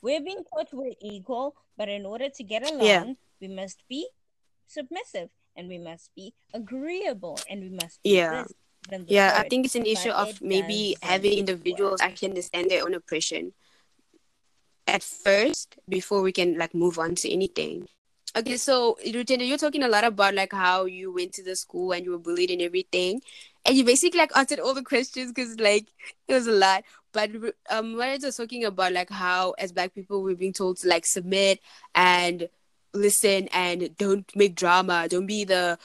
we're 0.01 0.21
being 0.21 0.43
taught 0.49 0.69
we're 0.73 0.93
equal, 1.01 1.55
but 1.77 1.89
in 1.89 2.05
order 2.05 2.29
to 2.29 2.43
get 2.43 2.63
along, 2.63 2.85
Yeah. 2.87 3.13
we 3.41 3.47
must 3.47 3.83
be 3.87 4.07
submissive 4.67 5.29
and 5.55 5.67
we 5.67 5.77
must 5.77 6.13
be 6.15 6.33
agreeable 6.53 7.39
and 7.49 7.61
we 7.61 7.69
must 7.69 8.01
be 8.03 8.11
Yeah. 8.11 8.45
Yeah, 9.05 9.33
I 9.37 9.47
think 9.47 9.65
it's 9.65 9.75
an 9.75 9.85
issue 9.85 10.09
of 10.09 10.41
maybe 10.41 10.95
having 11.03 11.37
individuals 11.37 12.01
actually 12.01 12.29
understand 12.29 12.71
their 12.71 12.83
own 12.83 12.95
oppression 12.95 13.53
at 14.87 15.03
first 15.03 15.77
before 15.87 16.21
we 16.23 16.31
can 16.31 16.57
like 16.57 16.73
move 16.73 16.97
on 16.97 17.13
to 17.21 17.29
anything. 17.29 17.87
Okay, 18.37 18.57
so 18.57 18.97
Rutendo, 19.05 19.47
you're 19.47 19.57
talking 19.57 19.83
a 19.83 19.87
lot 19.87 20.03
about 20.03 20.33
like 20.35 20.53
how 20.53 20.85
you 20.85 21.11
went 21.11 21.33
to 21.33 21.43
the 21.43 21.55
school 21.55 21.91
and 21.91 22.05
you 22.05 22.11
were 22.11 22.19
bullied 22.19 22.51
and 22.51 22.61
everything, 22.61 23.21
and 23.65 23.75
you 23.75 23.83
basically 23.83 24.19
like 24.19 24.35
answered 24.37 24.59
all 24.59 24.73
the 24.73 24.83
questions 24.83 25.31
because 25.31 25.59
like 25.59 25.87
it 26.27 26.33
was 26.33 26.47
a 26.47 26.51
lot. 26.51 26.83
But 27.11 27.31
um, 27.69 27.97
when 27.97 28.09
I 28.09 28.17
was 28.21 28.37
talking 28.37 28.63
about 28.65 28.93
like 28.93 29.09
how 29.09 29.51
as 29.57 29.71
Black 29.71 29.93
people 29.95 30.21
we're 30.23 30.35
being 30.35 30.53
told 30.53 30.77
to 30.77 30.87
like 30.87 31.05
submit 31.05 31.59
and 31.95 32.49
listen 32.93 33.47
and 33.51 33.95
don't 33.97 34.29
make 34.35 34.55
drama, 34.55 35.07
don't 35.09 35.25
be 35.25 35.43
the 35.43 35.77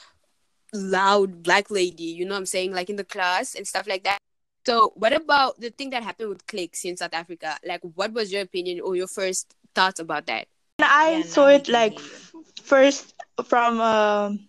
loud 0.73 1.43
black 1.43 1.69
lady. 1.71 2.03
You 2.03 2.25
know 2.25 2.33
what 2.35 2.39
I'm 2.39 2.45
saying, 2.45 2.73
like 2.73 2.89
in 2.89 2.95
the 2.97 3.03
class 3.03 3.55
and 3.55 3.67
stuff 3.67 3.87
like 3.87 4.03
that. 4.03 4.17
So, 4.65 4.91
what 4.95 5.13
about 5.13 5.59
the 5.59 5.69
thing 5.69 5.89
that 5.91 6.03
happened 6.03 6.29
with 6.29 6.47
Clicks 6.47 6.85
in 6.85 6.97
South 6.97 7.13
Africa? 7.13 7.57
Like, 7.65 7.81
what 7.95 8.13
was 8.13 8.31
your 8.31 8.41
opinion 8.41 8.81
or 8.81 8.95
your 8.95 9.07
first 9.07 9.55
thoughts 9.75 9.99
about 9.99 10.25
that? 10.27 10.47
And 10.79 10.87
I 10.87 11.21
Yeah, 11.21 11.21
saw 11.21 11.47
it 11.47 11.67
like 11.69 11.97
hear 11.97 12.03
you. 12.03 12.15
f- 12.15 12.24
first 12.65 13.13
from 13.45 13.79
um 13.81 14.47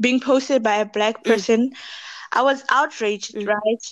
being 0.00 0.20
posted 0.20 0.62
by 0.62 0.76
a 0.76 0.86
black 0.86 1.24
Mm. 1.24 1.24
person. 1.24 1.72
I 2.32 2.42
was 2.42 2.64
outraged, 2.70 3.34
Mm. 3.34 3.46
right? 3.46 3.82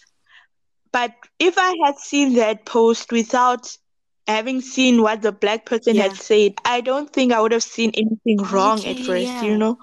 But 0.93 1.13
if 1.39 1.59
I 1.59 1.75
had 1.85 1.99
seen 1.99 2.35
that 2.35 2.65
post 2.65 3.13
without 3.13 3.77
having 4.27 4.61
seen 4.61 5.03
what 5.03 5.23
the 5.23 5.33
black 5.33 5.67
person 5.67 5.97
Yeah. 5.97 6.03
had 6.03 6.17
said, 6.17 6.55
I 6.65 6.81
don't 6.81 7.11
think 7.13 7.33
I 7.33 7.41
would 7.41 7.53
have 7.53 7.63
seen 7.63 7.93
anything 7.95 8.39
wrong 8.53 8.87
at 8.87 9.01
first, 9.01 9.41
yeah. 9.41 9.43
you 9.43 9.57
know? 9.57 9.79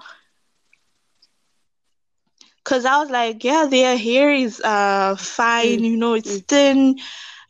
Because 2.64 2.84
I 2.84 2.98
was 2.98 3.10
like, 3.10 3.44
yeah, 3.44 3.66
their 3.66 3.96
hair 3.96 4.32
is 4.32 4.60
uh 4.60 5.16
fine, 5.16 5.82
Mm, 5.82 5.84
you 5.84 5.96
know, 5.96 6.14
it's 6.14 6.38
mm. 6.38 6.44
thin, 6.48 6.96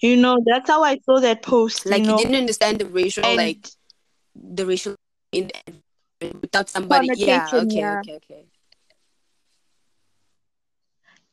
you 0.00 0.16
know, 0.16 0.38
that's 0.44 0.68
how 0.70 0.82
I 0.82 0.98
saw 1.04 1.20
that 1.20 1.42
post, 1.42 1.90
Like, 1.90 2.08
you 2.08 2.08
you 2.08 2.14
didn't 2.14 2.34
understand 2.36 2.78
the 2.78 2.86
racial, 2.86 3.24
And 3.24 3.34
like, 3.34 3.68
the 4.34 4.66
racial 4.66 4.96
in 5.32 5.50
without 6.40 6.68
somebody. 6.68 7.08
Yeah, 7.14 7.48
okay, 7.54 7.80
yeah. 7.80 8.00
okay, 8.00 8.14
okay. 8.16 8.44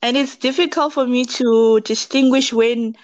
and 0.02 0.16
it's 0.16 0.36
difficult 0.38 0.94
for 0.94 1.06
me 1.06 1.26
to 1.26 1.80
distinguish 1.82 2.54
when 2.54 2.96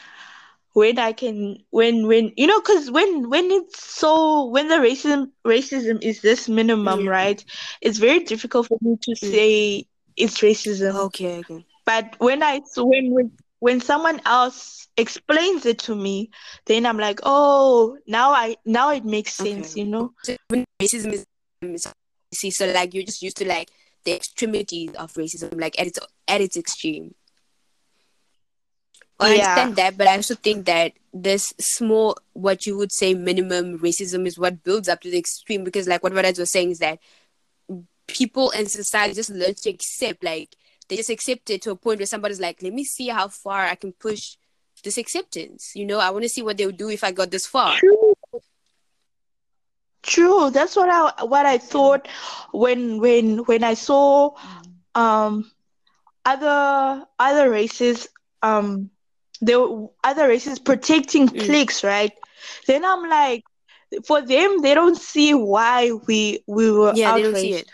when 0.74 0.98
I 0.98 1.12
can 1.14 1.58
when 1.70 2.08
when 2.08 2.32
you 2.36 2.48
know 2.48 2.60
because 2.60 2.90
when 2.90 3.30
when 3.30 3.52
it's 3.52 3.84
so 3.84 4.46
when 4.46 4.68
the 4.68 4.76
racism 4.76 5.32
racism 5.46 6.02
is 6.02 6.22
this 6.22 6.50
minimum 6.50 7.02
Mm. 7.02 7.10
right 7.10 7.44
it's 7.82 7.98
very 7.98 8.20
difficult 8.20 8.68
for 8.68 8.78
me 8.82 8.98
to 9.02 9.16
say 9.16 9.86
it's 10.16 10.40
racism 10.42 10.96
Okay, 10.96 11.40
okay. 11.40 11.66
but 11.86 12.16
when 12.20 12.42
I 12.44 12.62
when 12.78 13.14
when 13.14 13.32
when 13.60 13.82
someone 13.82 14.22
else 14.26 14.88
explains 14.98 15.66
it 15.66 15.80
to 15.80 15.96
me 15.96 16.30
then 16.66 16.86
I'm 16.86 16.98
like 16.98 17.20
oh 17.24 17.98
now 18.08 18.32
I 18.32 18.56
now 18.66 18.92
it 18.92 19.06
makes 19.06 19.34
sense 19.34 19.76
Okay. 19.76 19.82
you 19.82 19.88
know 19.88 20.14
So 20.24 20.36
when 20.50 20.66
racism 20.82 21.14
is, 21.14 21.22
is 21.22 21.26
see, 22.34 22.52
so 22.52 22.72
like 22.72 22.94
you're 22.94 23.04
just 23.04 23.22
used 23.22 23.38
to 23.38 23.48
like 23.48 23.70
the 24.04 24.14
extremities 24.16 24.92
of 24.96 25.14
racism, 25.14 25.60
like 25.60 25.80
at 25.80 25.88
its 25.88 26.00
at 26.28 26.42
its 26.42 26.58
extreme. 26.58 27.16
I 29.20 29.36
Yeah. 29.36 29.36
understand 29.36 29.76
that, 29.78 29.98
but 29.98 30.08
I 30.08 30.16
also 30.18 30.36
think 30.36 30.66
that 30.66 30.94
this 31.14 31.54
small, 31.60 32.18
what 32.34 32.66
you 32.66 32.76
would 32.78 32.92
say, 32.92 33.14
minimum 33.14 33.80
racism 33.80 34.26
is 34.26 34.38
what 34.38 34.64
builds 34.64 34.90
up 34.90 35.02
to 35.02 35.12
the 35.12 35.18
extreme. 35.18 35.64
Because, 35.64 35.88
like 35.88 36.04
what 36.04 36.14
Varad 36.14 36.38
was 36.40 36.52
saying, 36.52 36.72
is 36.72 36.80
that 36.80 37.00
people 38.08 38.52
and 38.52 38.70
society 38.70 39.14
just 39.14 39.30
learn 39.30 39.54
to 39.54 39.70
accept, 39.70 40.24
like 40.24 40.56
they 40.90 40.98
just 40.98 41.10
accept 41.10 41.50
it 41.50 41.62
to 41.62 41.72
a 41.72 41.76
point 41.76 42.00
where 42.00 42.06
somebody's 42.06 42.42
like, 42.42 42.62
"Let 42.62 42.74
me 42.74 42.84
see 42.84 43.08
how 43.08 43.28
far 43.30 43.66
I 43.66 43.76
can 43.76 43.94
push 43.94 44.36
this 44.84 44.98
acceptance." 44.98 45.72
You 45.76 45.86
know, 45.86 46.00
I 46.00 46.10
want 46.10 46.24
to 46.24 46.30
see 46.30 46.42
what 46.42 46.58
they 46.58 46.66
would 46.66 46.78
do 46.78 46.90
if 46.90 47.04
I 47.04 47.12
got 47.12 47.32
this 47.32 47.46
far. 47.46 47.78
True. 47.78 48.14
True. 50.04 50.50
That's 50.52 50.76
what 50.76 50.90
I 50.90 51.24
what 51.26 51.46
I 51.46 51.58
thought 51.58 52.08
when 52.52 53.00
when 53.00 53.40
when 53.46 53.64
I 53.64 53.74
saw 53.74 54.32
um 54.96 55.50
other 56.26 57.06
other 57.20 57.50
races 57.50 58.08
um 58.42 58.90
there 59.42 59.60
were 59.60 59.88
other 60.04 60.28
races 60.28 60.60
protecting 60.60 61.28
Mm. 61.34 61.38
Clicks, 61.38 61.84
right? 61.84 62.12
Then 62.68 62.86
I'm 62.86 63.10
like 63.10 63.44
for 64.06 64.22
them 64.22 64.62
they 64.62 64.74
don't 64.76 64.98
see 64.98 65.34
why 65.34 65.92
we 66.08 66.44
we 66.48 66.72
were 66.72 66.96
Yeah, 66.96 67.12
they 67.12 67.22
don't 67.22 67.38
see 67.38 67.54
it. 67.54 67.72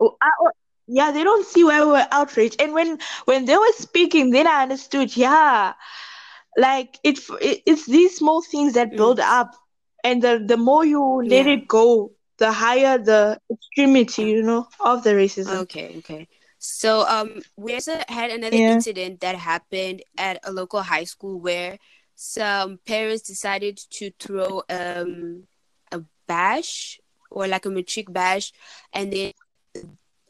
Oh, 0.00 0.16
I- 0.20 0.30
oh, 0.40 0.50
yeah, 0.86 1.10
they 1.12 1.22
don't 1.24 1.46
see 1.46 1.64
why 1.64 1.80
we 1.80 1.86
were 1.92 2.06
outraged. 2.10 2.60
And 2.60 2.72
when 2.74 2.98
when 3.24 3.44
they 3.46 3.56
were 3.56 3.72
speaking, 3.72 4.30
then 4.30 4.46
I 4.46 4.62
understood. 4.62 5.16
Yeah, 5.16 5.74
like 6.56 6.98
it, 7.04 7.18
it 7.40 7.62
it's 7.66 7.86
these 7.86 8.16
small 8.16 8.42
things 8.42 8.74
that 8.74 8.96
Mm. 8.96 8.96
build 8.96 9.20
up, 9.20 9.54
and 10.04 10.22
the 10.22 10.44
the 10.46 10.56
more 10.58 10.84
you 10.84 11.02
let 11.26 11.46
Yeah. 11.46 11.48
it 11.48 11.68
go, 11.68 12.12
the 12.38 12.52
higher 12.52 12.98
the 12.98 13.40
extremity, 13.50 14.24
you 14.24 14.42
know, 14.42 14.68
of 14.80 15.04
the 15.04 15.10
racism. 15.10 15.66
Okay, 15.66 15.96
okay. 15.98 16.28
So 16.58 17.06
um 17.08 17.42
we 17.56 17.74
also 17.74 17.98
had 18.08 18.30
another 18.30 18.58
Yeah. 18.58 18.64
incident 18.64 19.20
that 19.20 19.36
happened 19.36 20.02
at 20.16 20.38
a 20.44 20.52
local 20.52 20.82
high 20.82 21.04
school 21.04 21.40
where 21.40 21.78
some 22.14 22.78
parents 22.86 23.22
decided 23.22 23.78
to 23.98 24.10
throw 24.18 24.62
um 24.70 25.44
a 25.92 26.02
bash 26.26 27.00
or 27.30 27.46
like 27.48 27.66
a 27.66 27.70
matric 27.70 28.12
bash 28.12 28.52
and 28.92 29.12
then 29.12 29.32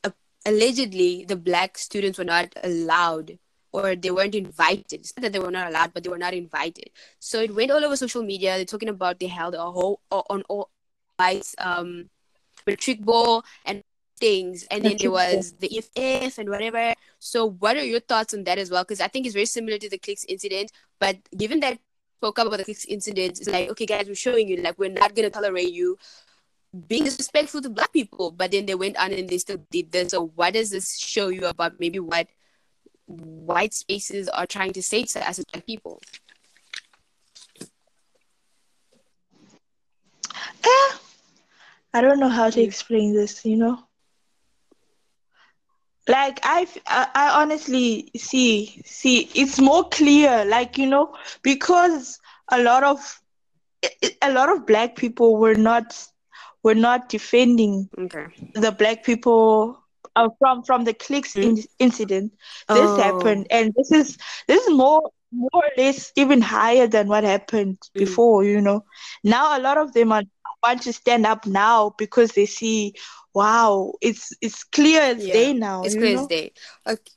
uh, 0.04 0.10
allegedly 0.46 1.24
the 1.26 1.37
black 1.37 1.78
students 1.78 2.18
were 2.18 2.24
not 2.24 2.54
allowed 2.62 3.38
or 3.74 3.96
they 3.96 4.12
weren't 4.12 4.37
invited. 4.37 5.00
It's 5.00 5.12
not 5.16 5.22
that 5.22 5.32
they 5.32 5.40
were 5.40 5.50
not 5.50 5.68
allowed, 5.68 5.92
but 5.92 6.04
they 6.04 6.08
were 6.08 6.18
not 6.18 6.32
invited. 6.32 6.90
So 7.18 7.40
it 7.40 7.52
went 7.52 7.72
all 7.72 7.84
over 7.84 7.96
social 7.96 8.22
media. 8.22 8.54
They're 8.54 8.64
talking 8.64 8.88
about 8.88 9.18
they 9.18 9.26
held 9.26 9.54
a 9.54 9.58
whole 9.58 10.00
on 10.10 10.42
all 10.48 10.70
whites 11.18 11.54
um 11.58 12.08
trick 12.78 13.02
ball 13.02 13.44
and 13.66 13.82
things. 14.20 14.64
And 14.70 14.84
then 14.84 14.96
there 14.98 15.10
was 15.10 15.54
the 15.58 15.68
EFF 15.76 16.38
and 16.38 16.48
whatever. 16.48 16.94
So 17.18 17.50
what 17.50 17.76
are 17.76 17.84
your 17.84 17.98
thoughts 17.98 18.32
on 18.32 18.44
that 18.44 18.58
as 18.58 18.70
well? 18.70 18.84
Because 18.84 19.00
i 19.00 19.08
think 19.08 19.26
it's 19.26 19.34
very 19.34 19.46
similar 19.46 19.76
to 19.78 19.90
the 19.90 19.98
Clicks 19.98 20.24
incident. 20.24 20.70
But 21.00 21.18
given 21.37 21.58
that 21.60 21.78
spoke 22.20 22.38
up 22.38 22.46
about 22.46 22.58
the 22.58 22.64
Clicks 22.64 22.84
incident 22.84 23.40
it's 23.40 23.50
like 23.50 23.68
okay 23.70 23.87
guys 23.87 24.06
we're 24.06 24.14
showing 24.14 24.48
you 24.48 24.56
like 24.56 24.78
we're 24.78 24.88
not 24.88 25.14
going 25.16 25.28
to 25.28 25.34
tolerate 25.34 25.72
you 25.74 25.98
being 26.87 27.04
disrespectful 27.04 27.60
to 27.62 27.70
black 27.70 27.92
people. 27.92 28.30
But 28.30 28.52
then 28.52 28.66
they 28.66 28.76
went 28.76 28.96
on 28.98 29.12
and 29.12 29.28
they 29.28 29.38
still 29.38 29.58
did 29.70 29.90
this. 29.90 30.10
So 30.10 30.30
what 30.38 30.54
does 30.54 30.70
this 30.70 30.96
show 30.96 31.28
you 31.28 31.46
about 31.46 31.80
maybe 31.80 31.98
what 31.98 32.28
white 33.06 33.74
spaces 33.74 34.28
are 34.28 34.46
trying 34.46 34.72
to 34.72 34.82
say 34.82 35.04
to 35.04 35.20
us 35.20 35.38
as 35.38 35.44
black 35.44 35.66
people 35.66 36.00
Eh, 40.64 40.92
I 41.94 42.00
don't 42.00 42.18
know 42.20 42.28
how 42.28 42.50
to 42.50 42.60
Mm. 42.60 42.62
explain 42.62 43.14
this, 43.14 43.44
you 43.44 43.56
know. 43.56 43.78
Like 46.08 46.40
I, 46.42 46.66
I 46.86 47.40
honestly 47.42 48.10
see, 48.16 48.82
see, 48.84 49.30
it's 49.34 49.60
more 49.60 49.88
clear, 49.88 50.44
like 50.44 50.76
you 50.78 50.86
know, 50.86 51.14
because 51.42 52.18
a 52.50 52.60
lot 52.62 52.82
of, 52.84 53.20
a- 53.84 54.16
a 54.22 54.32
lot 54.32 54.48
of 54.50 54.66
black 54.66 54.96
people 54.96 55.36
were 55.36 55.54
not, 55.54 55.96
were 56.62 56.74
not 56.74 57.08
defending 57.08 57.88
okay 57.98 58.26
the 58.54 58.72
black 58.72 59.04
people 59.04 59.83
uh, 60.16 60.29
from 60.38 60.62
from 60.62 60.85
the 60.85 60.94
Clicks 60.94 61.37
in, 61.40 61.59
incident. 61.79 62.33
This 62.72 62.96
Oh. 62.96 62.96
happened, 62.96 63.46
and 63.50 63.72
this 63.77 63.90
is 63.92 64.18
this 64.48 64.62
is 64.66 64.74
more 64.74 65.03
more 65.33 65.50
or 65.55 65.70
less 65.77 66.12
even 66.16 66.40
higher 66.40 66.87
than 66.87 67.09
what 67.09 67.24
happened 67.24 67.79
Mm. 67.94 68.20
before. 68.20 68.44
You 68.44 68.61
know, 68.61 68.85
now 69.24 69.59
a 69.59 69.61
lot 69.61 69.79
of 69.79 69.92
them 69.92 70.12
are 70.12 70.22
want 70.62 70.83
to 70.83 70.92
stand 70.92 71.27
up 71.27 71.46
now 71.46 71.94
because 71.98 72.33
they 72.33 72.46
see, 72.46 72.94
wow, 73.35 73.92
it's 74.00 74.33
it's 74.40 74.64
clear 74.64 75.00
as 75.03 75.27
Yeah, 75.27 75.35
day 75.35 75.53
now. 75.53 75.87
it's 75.87 75.94
clear 75.94 76.12
know? 76.12 76.16
as 76.16 76.27
day 76.27 76.53
okay 76.87 77.12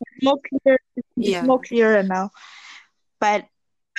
It's 0.00 0.24
more 0.24 0.38
clear. 0.48 0.78
It's 1.20 1.40
Yeah. 1.40 1.42
more 1.42 1.60
clearer 1.60 2.02
now. 2.02 2.30
But 3.20 3.46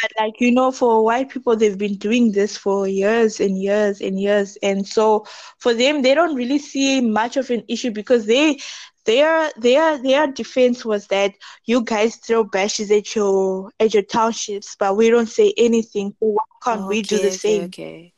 but 0.02 0.12
like 0.20 0.40
you 0.40 0.52
know, 0.52 0.72
for 0.72 1.04
white 1.04 1.30
people, 1.30 1.56
they've 1.56 1.78
been 1.78 1.96
doing 1.96 2.32
this 2.32 2.58
for 2.58 2.88
years 2.88 3.40
and 3.40 3.62
years 3.62 4.02
and 4.02 4.20
years, 4.20 4.58
and 4.64 4.88
so 4.88 5.26
for 5.60 5.74
them, 5.74 6.02
they 6.02 6.16
don't 6.16 6.36
really 6.36 6.60
see 6.60 7.02
much 7.02 7.38
of 7.38 7.50
an 7.50 7.64
issue 7.68 7.92
because 7.92 8.26
they 8.26 8.58
their 9.06 9.52
their 9.58 9.98
their 10.02 10.28
defense 10.28 10.86
was 10.86 11.08
that 11.08 11.34
you 11.66 11.84
guys 11.84 12.16
throw 12.16 12.44
bashes 12.44 12.92
at 12.92 13.16
your 13.16 13.72
at 13.80 13.94
your 13.94 14.04
townships, 14.04 14.76
but 14.78 14.96
we 14.96 15.10
don't 15.10 15.30
say 15.30 15.54
anything. 15.58 16.16
So 16.20 16.28
why 16.28 16.44
can't 16.64 16.88
we 16.88 17.02
do 17.02 17.18
the 17.18 17.28
okay, 17.28 17.38
same? 17.38 17.64
Okay. 17.66 18.14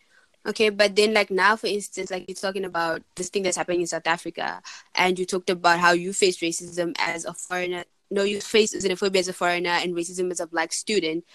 Okay, 0.48 0.70
but 0.70 0.96
then 0.96 1.14
like 1.14 1.32
now, 1.32 1.56
for 1.56 1.66
instance, 1.66 2.12
like 2.12 2.26
you're 2.28 2.36
talking 2.36 2.66
about 2.66 3.02
this 3.16 3.30
thing 3.30 3.42
that's 3.42 3.58
happening 3.58 3.82
in 3.82 3.88
South 3.88 4.06
Africa, 4.06 4.62
and 4.94 5.18
you 5.18 5.26
talked 5.26 5.50
about 5.50 5.80
how 5.80 5.92
you 5.92 6.14
face 6.14 6.38
racism 6.38 6.94
as 7.00 7.26
a 7.26 7.34
foreigner. 7.34 7.84
No, 8.12 8.22
you 8.22 8.40
face 8.40 8.76
xenophobia 8.76 9.18
as 9.18 9.28
a 9.28 9.34
foreigner 9.34 9.72
and 9.72 9.96
racism 9.96 10.30
as 10.30 10.40
a 10.40 10.46
black 10.46 10.72
student. 10.72 11.26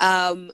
Um, 0.00 0.50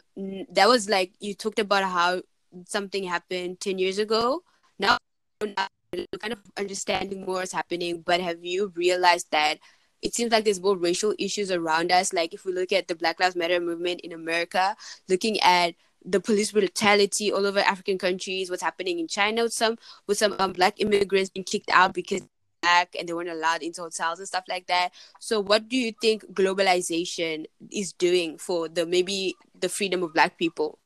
that 0.50 0.68
was 0.68 0.88
like 0.88 1.12
you 1.20 1.34
talked 1.34 1.58
about 1.58 1.84
how 1.84 2.22
something 2.66 3.04
happened 3.04 3.60
ten 3.60 3.78
years 3.78 3.98
ago. 3.98 4.42
Now, 4.78 4.98
kind 5.40 6.32
of 6.32 6.38
understanding 6.56 7.24
more 7.24 7.42
is 7.42 7.52
happening, 7.52 8.02
but 8.02 8.20
have 8.20 8.44
you 8.44 8.72
realized 8.74 9.30
that 9.30 9.58
it 10.04 10.14
seems 10.14 10.30
like 10.32 10.44
there's 10.44 10.60
more 10.60 10.76
racial 10.76 11.14
issues 11.18 11.50
around 11.50 11.90
us. 11.90 12.12
Like 12.12 12.34
if 12.34 12.44
we 12.44 12.52
look 12.52 12.72
at 12.72 12.88
the 12.88 12.94
Black 12.94 13.18
Lives 13.18 13.34
Matter 13.34 13.58
movement 13.58 14.02
in 14.02 14.12
America, 14.12 14.76
looking 15.08 15.40
at 15.40 15.74
the 16.04 16.20
police 16.20 16.52
brutality 16.52 17.32
all 17.32 17.46
over 17.46 17.60
African 17.60 17.96
countries, 17.96 18.50
what's 18.50 18.62
happening 18.62 18.98
in 18.98 19.08
China 19.08 19.44
with 19.44 19.54
some 19.54 19.78
with 20.06 20.18
some 20.18 20.36
um, 20.38 20.52
black 20.52 20.78
immigrants 20.78 21.30
being 21.30 21.44
kicked 21.44 21.70
out 21.72 21.94
because 21.94 22.20
black 22.64 22.96
and 22.98 23.08
they 23.08 23.12
weren't 23.12 23.30
allowed 23.30 23.62
into 23.62 23.82
hotels 23.82 24.18
and 24.18 24.28
stuff 24.28 24.44
like 24.48 24.66
that. 24.66 24.90
So 25.20 25.40
what 25.40 25.68
do 25.68 25.76
you 25.76 25.92
think 26.00 26.24
globalization 26.32 27.46
is 27.70 27.92
doing 27.92 28.38
for 28.38 28.68
the 28.68 28.86
maybe 28.86 29.34
the 29.58 29.68
freedom 29.68 30.02
of 30.02 30.14
black 30.14 30.38
people? 30.38 30.78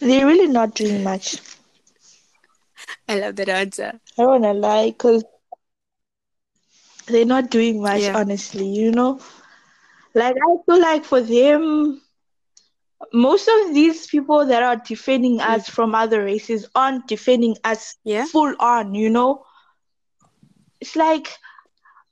They're 0.00 0.26
really 0.26 0.48
not 0.48 0.74
doing 0.74 1.02
much. 1.02 1.36
I 3.08 3.18
love 3.18 3.36
that 3.36 3.48
answer. 3.48 4.00
I 4.18 4.22
don't 4.22 4.42
wanna 4.42 4.54
lie, 4.54 4.94
cause 4.96 5.24
they're 7.06 7.24
not 7.24 7.50
doing 7.50 7.80
much, 7.82 8.02
Yeah. 8.02 8.16
honestly. 8.18 8.66
You 8.66 8.92
know, 8.92 9.20
like 10.14 10.36
I 10.36 10.56
feel 10.66 10.80
like 10.80 11.04
for 11.04 11.20
them, 11.20 12.02
most 13.12 13.48
of 13.48 13.74
these 13.74 14.06
people 14.06 14.46
that 14.46 14.62
are 14.62 14.76
defending 14.76 15.40
us 15.40 15.68
mm. 15.68 15.72
from 15.72 15.94
other 15.94 16.24
races 16.24 16.68
aren't 16.74 17.06
defending 17.06 17.56
us 17.64 17.96
Yeah. 18.04 18.26
full 18.26 18.54
on. 18.60 18.94
You 18.94 19.10
know, 19.10 19.45
it's 20.80 20.96
like 20.96 21.28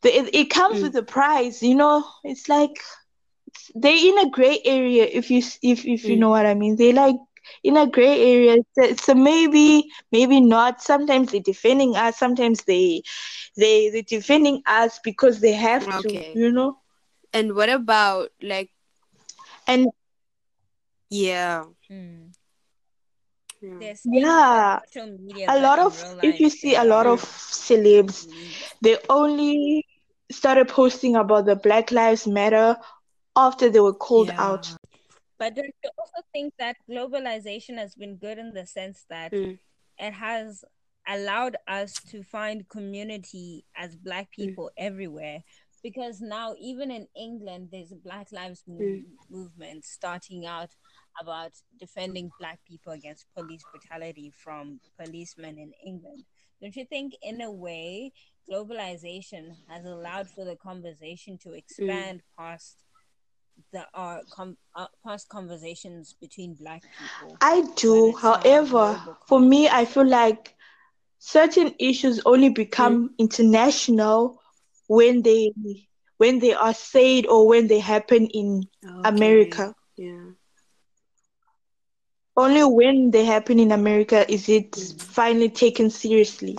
the, 0.02 0.16
it, 0.16 0.34
it 0.34 0.50
comes 0.50 0.80
Mm. 0.80 0.82
with 0.82 0.96
a 0.96 1.02
price. 1.02 1.62
You 1.62 1.74
know, 1.76 2.04
it's 2.24 2.48
like 2.48 2.78
they're 3.74 3.96
in 4.10 4.18
a 4.18 4.30
gray 4.30 4.60
area. 4.64 5.04
If 5.10 5.30
you 5.30 5.38
s- 5.38 5.58
if 5.62 5.84
if 5.86 6.08
you 6.08 6.16
Mm. 6.16 6.28
know 6.28 6.30
what 6.30 6.46
I 6.46 6.54
mean, 6.54 6.76
they 6.76 6.92
like 6.92 7.16
in 7.62 7.76
a 7.76 7.86
gray 7.88 8.16
area. 8.34 8.56
So, 8.74 8.82
a, 8.84 8.88
it's 8.88 9.08
a 9.08 9.14
maybe, 9.14 9.84
maybe 10.12 10.40
not. 10.40 10.80
Sometimes 10.82 11.32
they're 11.32 11.40
defending 11.52 11.96
us. 11.96 12.18
Sometimes 12.18 12.64
they 12.64 13.02
they 13.56 13.90
they're 13.90 14.02
defending 14.18 14.62
us 14.66 15.00
because 15.04 15.40
they 15.40 15.52
have 15.52 15.88
Okay. 15.88 16.02
to. 16.02 16.24
You 16.32 16.52
know, 16.52 16.78
And 17.32 17.54
what 17.54 17.68
about 17.70 18.30
like 18.42 18.70
and 19.66 19.86
yeah. 21.10 21.64
Mm. 21.90 22.33
Yeah. 23.80 23.94
Yeah, 24.04 24.78
social 24.86 25.18
media 25.18 25.46
a 25.48 25.60
lot 25.60 25.78
of 25.78 25.92
real 26.02 26.20
if 26.34 26.40
you 26.40 26.50
see 26.50 26.74
a 26.74 26.84
lot 26.84 27.06
of 27.06 27.20
celebs, 27.22 28.26
they 28.82 28.96
only 29.08 29.84
started 30.30 30.68
posting 30.68 31.16
about 31.16 31.46
the 31.46 31.56
Black 31.56 31.90
Lives 31.90 32.26
Matter 32.26 32.76
after 33.36 33.68
they 33.70 33.80
were 33.80 33.94
called 33.94 34.28
Yeah. 34.28 34.50
out. 34.50 34.74
But 35.38 35.54
don't 35.56 35.74
you 35.82 35.90
also 35.98 36.22
think 36.32 36.54
that 36.58 36.76
globalization 36.88 37.76
has 37.78 37.94
been 37.94 38.16
good 38.16 38.38
in 38.38 38.52
the 38.54 38.66
sense 38.66 39.04
that 39.10 39.32
Mm. 39.32 39.58
it 39.98 40.12
has 40.12 40.64
allowed 41.06 41.56
us 41.68 41.92
to 42.10 42.22
find 42.22 42.68
community 42.68 43.64
as 43.76 43.96
black 43.96 44.28
Mm. 44.30 44.46
people 44.46 44.70
everywhere? 44.76 45.42
Because 45.82 46.22
now, 46.22 46.54
even 46.58 46.90
in 46.90 47.08
England, 47.14 47.68
there's 47.70 47.92
a 47.92 47.96
Black 47.96 48.32
Lives 48.32 48.62
Mo- 48.66 48.78
Mm. 48.80 49.04
movement 49.28 49.84
starting 49.84 50.46
out 50.46 50.70
about 51.20 51.52
defending 51.78 52.30
black 52.38 52.58
people 52.66 52.92
against 52.92 53.26
police 53.36 53.62
brutality 53.70 54.32
from 54.36 54.80
policemen 54.98 55.58
in 55.58 55.72
England. 55.84 56.24
Don't 56.60 56.76
you 56.76 56.84
think, 56.84 57.14
in 57.22 57.40
a 57.40 57.50
way, 57.50 58.12
globalization 58.50 59.56
has 59.68 59.84
allowed 59.84 60.28
for 60.28 60.44
the 60.44 60.56
conversation 60.56 61.38
to 61.38 61.52
expand 61.52 62.22
past 62.38 62.76
the 63.72 63.86
uh, 63.94 64.18
com- 64.30 64.56
uh, 64.74 64.86
past 65.04 65.28
conversations 65.28 66.14
between 66.20 66.54
black 66.54 66.82
people? 66.98 67.36
I 67.40 67.62
do, 67.76 68.08
it's 68.08 68.22
now 68.22 68.34
a 68.34 68.38
however, 68.38 69.16
for 69.26 69.40
me, 69.40 69.68
I 69.68 69.84
feel 69.84 70.06
like 70.06 70.54
certain 71.18 71.74
issues 71.78 72.20
only 72.26 72.50
become 72.50 73.14
international 73.18 74.40
when 74.88 75.22
they 75.22 75.52
when 76.18 76.38
they 76.38 76.54
are 76.54 76.74
said 76.74 77.26
or 77.26 77.46
when 77.46 77.66
they 77.66 77.80
happen 77.80 78.26
in 78.26 78.68
Okay. 78.84 79.08
America. 79.08 79.74
Yeah. 79.96 80.30
Only 82.36 82.64
when 82.64 83.10
they 83.10 83.24
happen 83.24 83.58
in 83.60 83.70
America 83.70 84.30
is 84.30 84.48
it 84.48 84.74
finally 84.98 85.48
taken 85.48 85.88
seriously. 85.90 86.56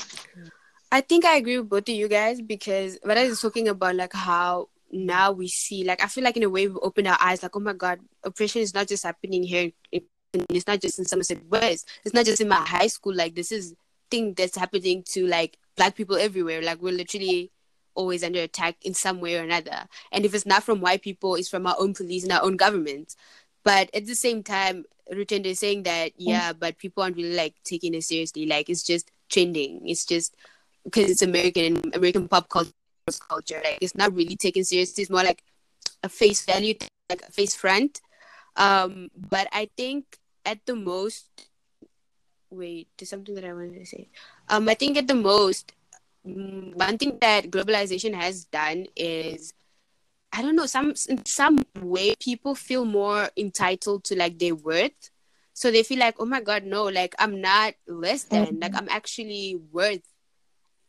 I 0.92 1.02
think 1.02 1.26
I 1.26 1.36
agree 1.36 1.58
with 1.60 1.70
both 1.70 1.90
of 1.90 1.96
you 1.96 2.08
guys 2.08 2.42
because 2.42 2.98
what 3.04 3.18
I 3.18 3.28
was 3.28 3.42
talking 3.42 3.68
about, 3.68 3.96
like 3.96 4.14
how 4.14 4.70
now 4.92 5.34
we 5.34 5.50
see, 5.50 5.84
like 5.84 6.02
I 6.02 6.08
feel 6.08 6.24
like 6.24 6.38
in 6.38 6.44
a 6.44 6.50
way 6.50 6.68
we 6.68 6.76
open 6.82 7.08
our 7.08 7.18
eyes, 7.20 7.44
like 7.44 7.56
oh 7.56 7.60
my 7.60 7.74
god, 7.74 8.00
oppression 8.24 8.62
is 8.62 8.74
not 8.74 8.88
just 8.88 9.04
happening 9.04 9.44
here. 9.44 9.72
It's 9.92 10.68
not 10.68 10.80
just 10.80 11.00
in 11.00 11.06
Somerset 11.06 11.46
West. 11.48 11.90
It's 12.06 12.14
not 12.14 12.26
just 12.26 12.40
in 12.40 12.48
my 12.48 12.56
high 12.56 12.88
school. 12.88 13.14
Like 13.14 13.36
this 13.36 13.52
is 13.52 13.74
thing 14.10 14.34
that's 14.34 14.56
happening 14.56 15.04
to 15.10 15.28
like 15.28 15.58
black 15.76 15.96
people 15.96 16.16
everywhere. 16.16 16.62
Like 16.62 16.82
we're 16.82 16.94
literally 16.94 17.52
always 17.96 18.24
under 18.24 18.42
attack 18.42 18.76
in 18.84 18.94
some 18.94 19.20
way 19.20 19.38
or 19.38 19.44
another. 19.44 19.88
And 20.12 20.26
if 20.26 20.34
it's 20.34 20.46
not 20.46 20.64
from 20.64 20.82
white 20.82 21.02
people, 21.02 21.36
it's 21.36 21.50
from 21.50 21.66
our 21.68 21.76
own 21.80 21.94
police 21.94 22.24
and 22.24 22.32
our 22.32 22.44
own 22.44 22.56
government. 22.58 23.16
But 23.66 23.90
at 23.94 24.06
the 24.06 24.16
same 24.16 24.44
time, 24.44 24.86
Rutendo 25.12 25.48
is 25.48 25.60
saying 25.60 25.84
that 25.84 26.14
yeah, 26.18 26.54
but 26.54 26.78
people 26.78 27.04
aren't 27.04 27.18
really 27.18 27.36
like 27.36 27.56
taking 27.66 27.94
it 27.94 28.04
seriously. 28.04 28.46
Like 28.46 28.70
it's 28.70 28.84
just 28.84 29.12
trending. 29.30 29.82
It's 29.90 30.06
just 30.06 30.36
because 30.86 31.10
it's 31.10 31.22
American 31.22 31.78
and 31.78 31.96
American 31.96 32.28
pop 32.30 32.48
culture, 32.48 32.72
culture. 33.28 33.62
Like 33.64 33.80
it's 33.82 33.96
not 33.96 34.14
really 34.16 34.38
taken 34.38 34.64
seriously. 34.64 35.02
It's 35.02 35.12
more 35.12 35.24
like 35.24 35.44
a 36.04 36.10
face 36.10 36.46
value, 36.46 36.76
thing, 36.76 36.90
like 37.10 37.24
a 37.28 37.32
face 37.32 37.56
front. 37.56 38.02
Um, 38.56 39.10
but 39.18 39.48
I 39.52 39.70
think 39.76 40.18
at 40.46 40.66
the 40.66 40.76
most, 40.76 41.50
wait, 42.50 42.88
there's 42.98 43.10
something 43.10 43.36
that 43.36 43.44
I 43.44 43.54
wanted 43.54 43.80
to 43.80 43.86
say. 43.86 44.10
Um, 44.48 44.70
I 44.70 44.76
think 44.76 44.98
at 44.98 45.08
the 45.08 45.16
most, 45.16 45.74
mm, 46.26 46.74
one 46.76 46.98
thing 46.98 47.18
that 47.20 47.50
globalization 47.50 48.14
has 48.14 48.46
done 48.46 48.86
is. 48.96 49.54
I 50.36 50.42
don't 50.42 50.56
know, 50.56 50.66
some 50.66 50.94
in 51.08 51.26
some 51.26 51.60
way 51.80 52.16
people 52.20 52.56
feel 52.56 52.84
more 52.84 53.30
entitled 53.38 54.04
to 54.06 54.18
like 54.18 54.38
their 54.38 54.56
worth. 54.56 55.12
So 55.54 55.72
they 55.72 55.84
feel 55.84 56.00
like, 56.00 56.16
oh 56.20 56.26
my 56.26 56.42
god, 56.42 56.66
no, 56.66 56.84
like 56.84 57.16
I'm 57.20 57.40
not 57.40 57.76
less 57.88 58.24
than, 58.26 58.60
like 58.60 58.72
mm-hmm. 58.72 58.76
I'm 58.76 58.90
actually 58.90 59.56
worth 59.72 60.02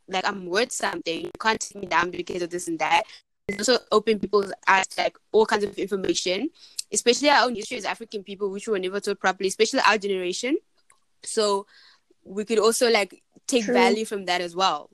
like 0.09 0.27
I'm 0.27 0.47
worth 0.47 0.73
something. 0.73 1.27
You 1.27 1.31
can't 1.41 1.61
take 1.61 1.77
me 1.77 1.87
down 1.87 2.11
because 2.11 2.43
of 2.43 2.51
this 2.51 2.67
and 2.67 2.79
that. 2.81 3.05
It's 3.49 3.69
also 3.69 3.85
open 3.93 4.19
people's 4.19 4.53
eyes 4.67 4.87
to 4.89 5.03
like 5.03 5.17
all 5.31 5.47
kinds 5.47 5.63
of 5.63 5.79
information, 5.79 6.51
especially 6.93 7.31
our 7.31 7.47
own 7.47 7.55
history 7.55 7.79
as 7.79 7.85
African 7.85 8.25
people, 8.25 8.51
which 8.51 8.67
we 8.67 8.73
were 8.73 8.79
never 8.81 8.99
taught 8.99 9.21
properly, 9.21 9.49
especially 9.49 9.81
our 9.87 9.99
generation. 9.99 10.57
So 11.23 11.67
we 12.25 12.45
could 12.45 12.59
also 12.59 12.91
like 12.91 13.23
take 13.47 13.65
True. 13.65 13.75
value 13.75 14.05
from 14.05 14.25
that 14.25 14.41
as 14.41 14.57
well. 14.57 14.91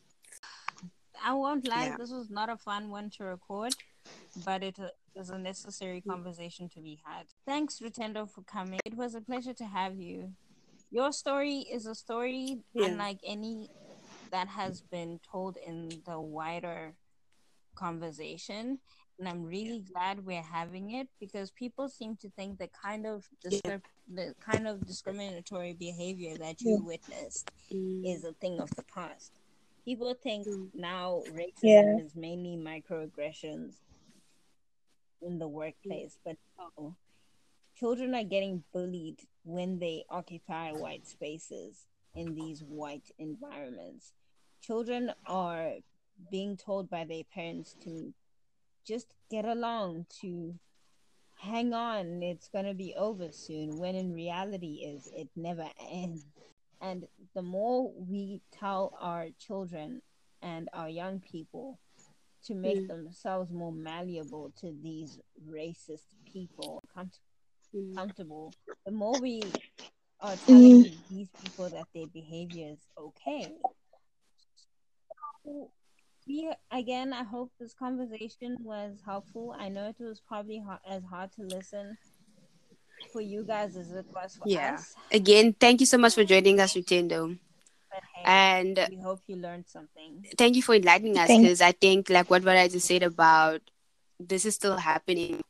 I 1.25 1.33
won't 1.33 1.67
lie, 1.67 1.87
Yeah. 1.87 1.97
this 1.97 2.11
was 2.11 2.29
not 2.29 2.51
a 2.51 2.57
fun 2.57 2.91
one 2.91 3.09
to 3.17 3.25
record, 3.25 3.75
but 4.45 4.63
it 4.63 4.79
uh, 4.79 4.89
was 5.15 5.31
a 5.31 5.39
necessary 5.39 6.01
conversation 6.01 6.69
to 6.71 6.81
be 6.81 7.01
had. 7.05 7.27
Thanks, 7.47 7.81
Rutendo, 7.81 8.29
for 8.29 8.43
coming. 8.43 8.81
It 8.85 8.97
was 8.97 9.15
a 9.15 9.21
pleasure 9.21 9.55
to 9.55 9.65
have 9.65 9.99
you. 9.99 10.33
Your 10.91 11.13
story 11.13 11.59
is 11.71 11.87
a 11.87 11.95
story 11.95 12.59
Yeah. 12.75 12.87
unlike 12.87 13.19
any 13.25 13.69
that 14.31 14.49
has 14.49 14.81
been 14.81 15.21
told 15.31 15.57
in 15.59 15.91
the 16.07 16.19
wider 16.21 16.95
conversation. 17.75 18.79
And 19.19 19.29
I'm 19.29 19.45
really 19.45 19.81
glad 19.93 20.25
we're 20.25 20.43
having 20.43 20.93
it 20.93 21.09
because 21.21 21.51
people 21.51 21.89
seem 21.89 22.17
to 22.17 22.31
think 22.31 22.59
the 22.59 22.69
kind 22.69 23.07
of 23.07 23.29
discri- 23.45 23.83
the 24.13 24.35
kind 24.41 24.67
of 24.67 24.85
discriminatory 24.87 25.75
behavior 25.75 26.37
that 26.39 26.61
you 26.63 26.83
witnessed 26.83 27.51
is 27.71 28.25
a 28.25 28.33
thing 28.33 28.59
of 28.61 28.71
the 28.75 28.83
past. 28.85 29.33
People 29.85 30.15
think 30.15 30.47
Mm. 30.47 30.71
now 30.75 31.23
racism 31.29 31.63
Yeah. 31.63 31.99
is 31.99 32.15
mainly 32.17 32.57
microaggressions 32.57 33.75
in 35.23 35.39
the 35.39 35.47
mm-hmm. 35.47 35.55
workplace, 35.55 36.19
but 36.25 36.37
no. 36.59 36.97
Children 37.75 38.15
are 38.15 38.25
getting 38.25 38.65
bullied 38.73 39.21
when 39.45 39.79
they 39.79 40.05
occupy 40.11 40.73
white 40.73 41.07
spaces 41.07 41.87
in 42.15 42.35
these 42.35 42.63
white 42.63 43.11
environments. 43.19 44.13
Children 44.63 45.13
are 45.27 45.73
being 46.31 46.57
told 46.57 46.91
by 46.91 47.05
their 47.05 47.25
parents 47.35 47.75
to 47.85 48.13
just 48.87 49.07
get 49.31 49.45
along, 49.45 50.07
to 50.21 50.55
hang 51.39 51.73
on, 51.73 52.23
it's 52.23 52.49
going 52.49 52.67
to 52.67 52.75
be 52.75 52.95
over 52.97 53.33
soon, 53.33 53.79
when 53.79 53.95
in 53.95 54.13
reality 54.13 54.85
is 54.85 55.09
it 55.13 55.29
never 55.35 55.67
ends. 55.91 56.27
And 56.81 57.07
the 57.35 57.43
more 57.43 57.93
we 57.97 58.43
tell 58.53 58.97
our 59.01 59.29
children 59.39 60.03
and 60.43 60.69
our 60.73 60.89
young 60.89 61.21
people 61.21 61.79
to 62.45 62.55
make 62.55 62.79
Mm. 62.79 62.89
themselves 62.89 63.51
more 63.53 63.73
malleable 63.73 64.51
to 64.61 64.73
these 64.83 65.19
racist 65.49 66.07
people, 66.31 66.83
com- 66.93 67.11
Mm. 67.75 67.95
comfortable, 67.95 68.55
the 68.85 68.93
more 68.93 69.19
we 69.19 69.53
are 70.21 70.37
telling 70.37 70.83
Mm. 70.85 71.09
these 71.09 71.29
people 71.41 71.71
that 71.71 71.87
their 71.95 72.07
behavior 72.07 72.73
is 72.73 72.87
okay. 72.97 73.53
So, 75.45 75.71
we 76.27 76.53
again, 76.71 77.13
I 77.13 77.25
hope 77.25 77.53
this 77.59 77.75
conversation 77.75 78.57
was 78.61 79.01
helpful. 79.05 79.55
I 79.59 79.69
know 79.69 79.89
it 79.89 79.99
was 79.99 80.21
probably 80.21 80.59
hard, 80.61 80.81
as 80.87 81.03
hard 81.05 81.33
to 81.33 81.43
listen 81.43 81.99
for 83.13 83.21
you 83.21 83.43
guys 83.45 83.77
as 83.77 83.91
it 83.93 84.07
was 84.15 84.37
for 84.37 84.49
Yeah. 84.49 84.75
us. 84.75 84.95
Again, 85.11 85.53
thank 85.55 85.81
you 85.81 85.87
so 85.87 85.99
much 85.99 86.15
for 86.15 86.25
joining 86.25 86.61
us, 86.61 86.75
Rutendo. 86.75 87.39
But 87.93 88.03
hey, 88.15 88.23
And 88.25 88.87
we 88.91 88.97
hope 88.97 89.21
you 89.27 89.37
learned 89.37 89.67
something. 89.69 90.25
thank 90.39 90.57
you 90.57 90.63
for 90.63 90.75
enlightening 90.75 91.19
us 91.19 91.29
because 91.29 91.61
I 91.61 91.73
think 91.73 92.09
like 92.09 92.31
what 92.31 92.43
Varaj 92.43 92.73
just 92.73 92.87
said 92.87 93.03
about 93.03 93.61
this 94.19 94.47
is 94.47 94.55
still 94.55 94.79
happening. 94.79 95.43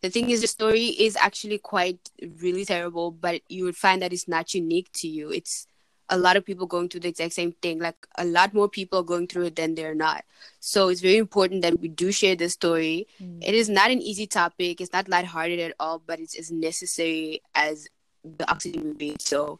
The 0.00 0.10
thing 0.10 0.30
is, 0.30 0.40
the 0.40 0.46
story 0.46 0.86
is 0.86 1.16
actually 1.16 1.58
quite 1.58 2.10
really 2.40 2.64
terrible, 2.64 3.10
but 3.10 3.40
you 3.48 3.64
would 3.64 3.76
find 3.76 4.02
that 4.02 4.12
it's 4.12 4.28
not 4.28 4.54
unique 4.54 4.90
to 4.94 5.08
you. 5.08 5.30
It's 5.30 5.66
a 6.10 6.18
lot 6.18 6.36
of 6.36 6.44
people 6.44 6.66
going 6.66 6.88
through 6.88 7.00
the 7.00 7.08
exact 7.08 7.32
same 7.32 7.52
thing. 7.52 7.78
Like 7.80 7.96
a 8.16 8.24
lot 8.24 8.52
more 8.52 8.68
people 8.68 8.98
are 9.00 9.04
going 9.04 9.26
through 9.26 9.46
it 9.46 9.56
than 9.56 9.74
they're 9.74 9.94
not. 9.94 10.24
So 10.60 10.88
it's 10.88 11.00
very 11.00 11.16
important 11.16 11.62
that 11.62 11.80
we 11.80 11.88
do 11.88 12.12
share 12.12 12.36
this 12.36 12.52
story. 12.52 13.06
Mm. 13.22 13.42
It 13.42 13.54
is 13.54 13.68
not 13.70 13.90
an 13.90 14.02
easy 14.02 14.26
topic. 14.26 14.80
It's 14.80 14.92
not 14.92 15.08
lighthearted 15.08 15.60
at 15.60 15.74
all, 15.80 16.02
but 16.06 16.20
it's 16.20 16.38
as 16.38 16.50
necessary 16.50 17.40
as 17.54 17.88
the 18.22 18.50
oxygen 18.50 18.84
we 18.84 18.92
breathe. 18.92 19.20
So 19.20 19.58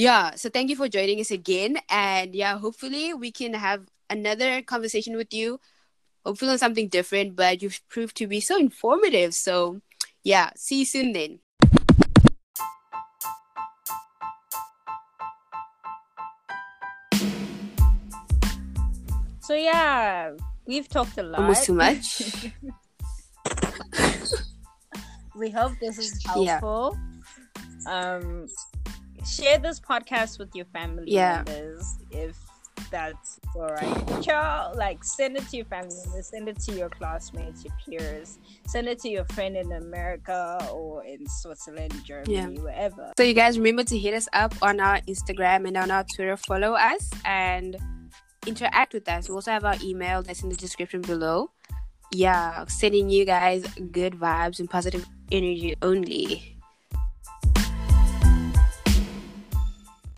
yeah. 0.00 0.34
So 0.34 0.48
thank 0.48 0.70
you 0.70 0.76
for 0.76 0.88
joining 0.88 1.20
us 1.20 1.30
again. 1.30 1.76
And 1.90 2.34
yeah, 2.34 2.56
hopefully 2.58 3.12
we 3.12 3.30
can 3.30 3.52
have 3.52 3.84
another 4.08 4.62
conversation 4.62 5.14
with 5.14 5.34
you. 5.34 5.60
Hopefully 6.24 6.52
on 6.52 6.58
something 6.58 6.88
different, 6.88 7.36
but 7.36 7.60
you've 7.60 7.80
proved 7.90 8.16
to 8.16 8.26
be 8.26 8.40
so 8.40 8.56
informative. 8.56 9.34
So 9.34 9.82
yeah, 10.24 10.50
see 10.56 10.80
you 10.80 10.84
soon 10.86 11.12
then. 11.12 11.40
So 19.42 19.54
yeah, 19.54 20.32
we've 20.66 20.88
talked 20.88 21.18
a 21.18 21.22
lot. 21.22 21.40
Almost 21.40 21.64
too 21.64 21.74
much. 21.84 22.22
we 25.36 25.50
hope 25.50 25.72
this 25.78 25.98
is 25.98 26.24
helpful. 26.24 26.96
Yeah. 27.84 28.16
Um, 28.16 28.46
share 29.26 29.58
this 29.58 29.80
podcast 29.80 30.38
with 30.38 30.54
your 30.54 30.66
family 30.66 31.04
yeah. 31.06 31.42
members 31.46 31.98
if 32.10 32.36
that's 32.90 33.38
all 33.54 33.68
right. 33.68 34.22
Child, 34.22 34.76
like 34.76 35.04
send 35.04 35.36
it 35.36 35.46
to 35.48 35.56
your 35.56 35.66
family 35.66 35.94
members, 36.04 36.28
send 36.28 36.48
it 36.48 36.58
to 36.60 36.72
your 36.72 36.88
classmates, 36.88 37.64
your 37.64 37.74
peers, 37.84 38.38
send 38.66 38.88
it 38.88 38.98
to 39.00 39.08
your 39.08 39.24
friend 39.26 39.56
in 39.56 39.72
America 39.72 40.66
or 40.72 41.04
in 41.04 41.26
Switzerland, 41.28 41.94
Germany, 42.04 42.34
yeah. 42.34 42.46
wherever. 42.62 43.12
So 43.16 43.22
you 43.22 43.34
guys 43.34 43.58
remember 43.58 43.84
to 43.84 43.98
hit 43.98 44.14
us 44.14 44.28
up 44.32 44.54
on 44.62 44.80
our 44.80 45.00
Instagram 45.02 45.66
and 45.66 45.76
on 45.76 45.90
our 45.90 46.04
Twitter. 46.14 46.36
Follow 46.36 46.72
us 46.72 47.10
and 47.24 47.76
interact 48.46 48.94
with 48.94 49.08
us. 49.08 49.28
We 49.28 49.34
also 49.34 49.50
have 49.50 49.64
our 49.64 49.76
email 49.82 50.22
that's 50.22 50.42
in 50.42 50.48
the 50.48 50.56
description 50.56 51.02
below. 51.02 51.50
Yeah, 52.12 52.64
sending 52.66 53.08
you 53.08 53.24
guys 53.24 53.64
good 53.92 54.14
vibes 54.14 54.58
and 54.58 54.68
positive 54.68 55.06
energy 55.30 55.76
only. 55.80 56.59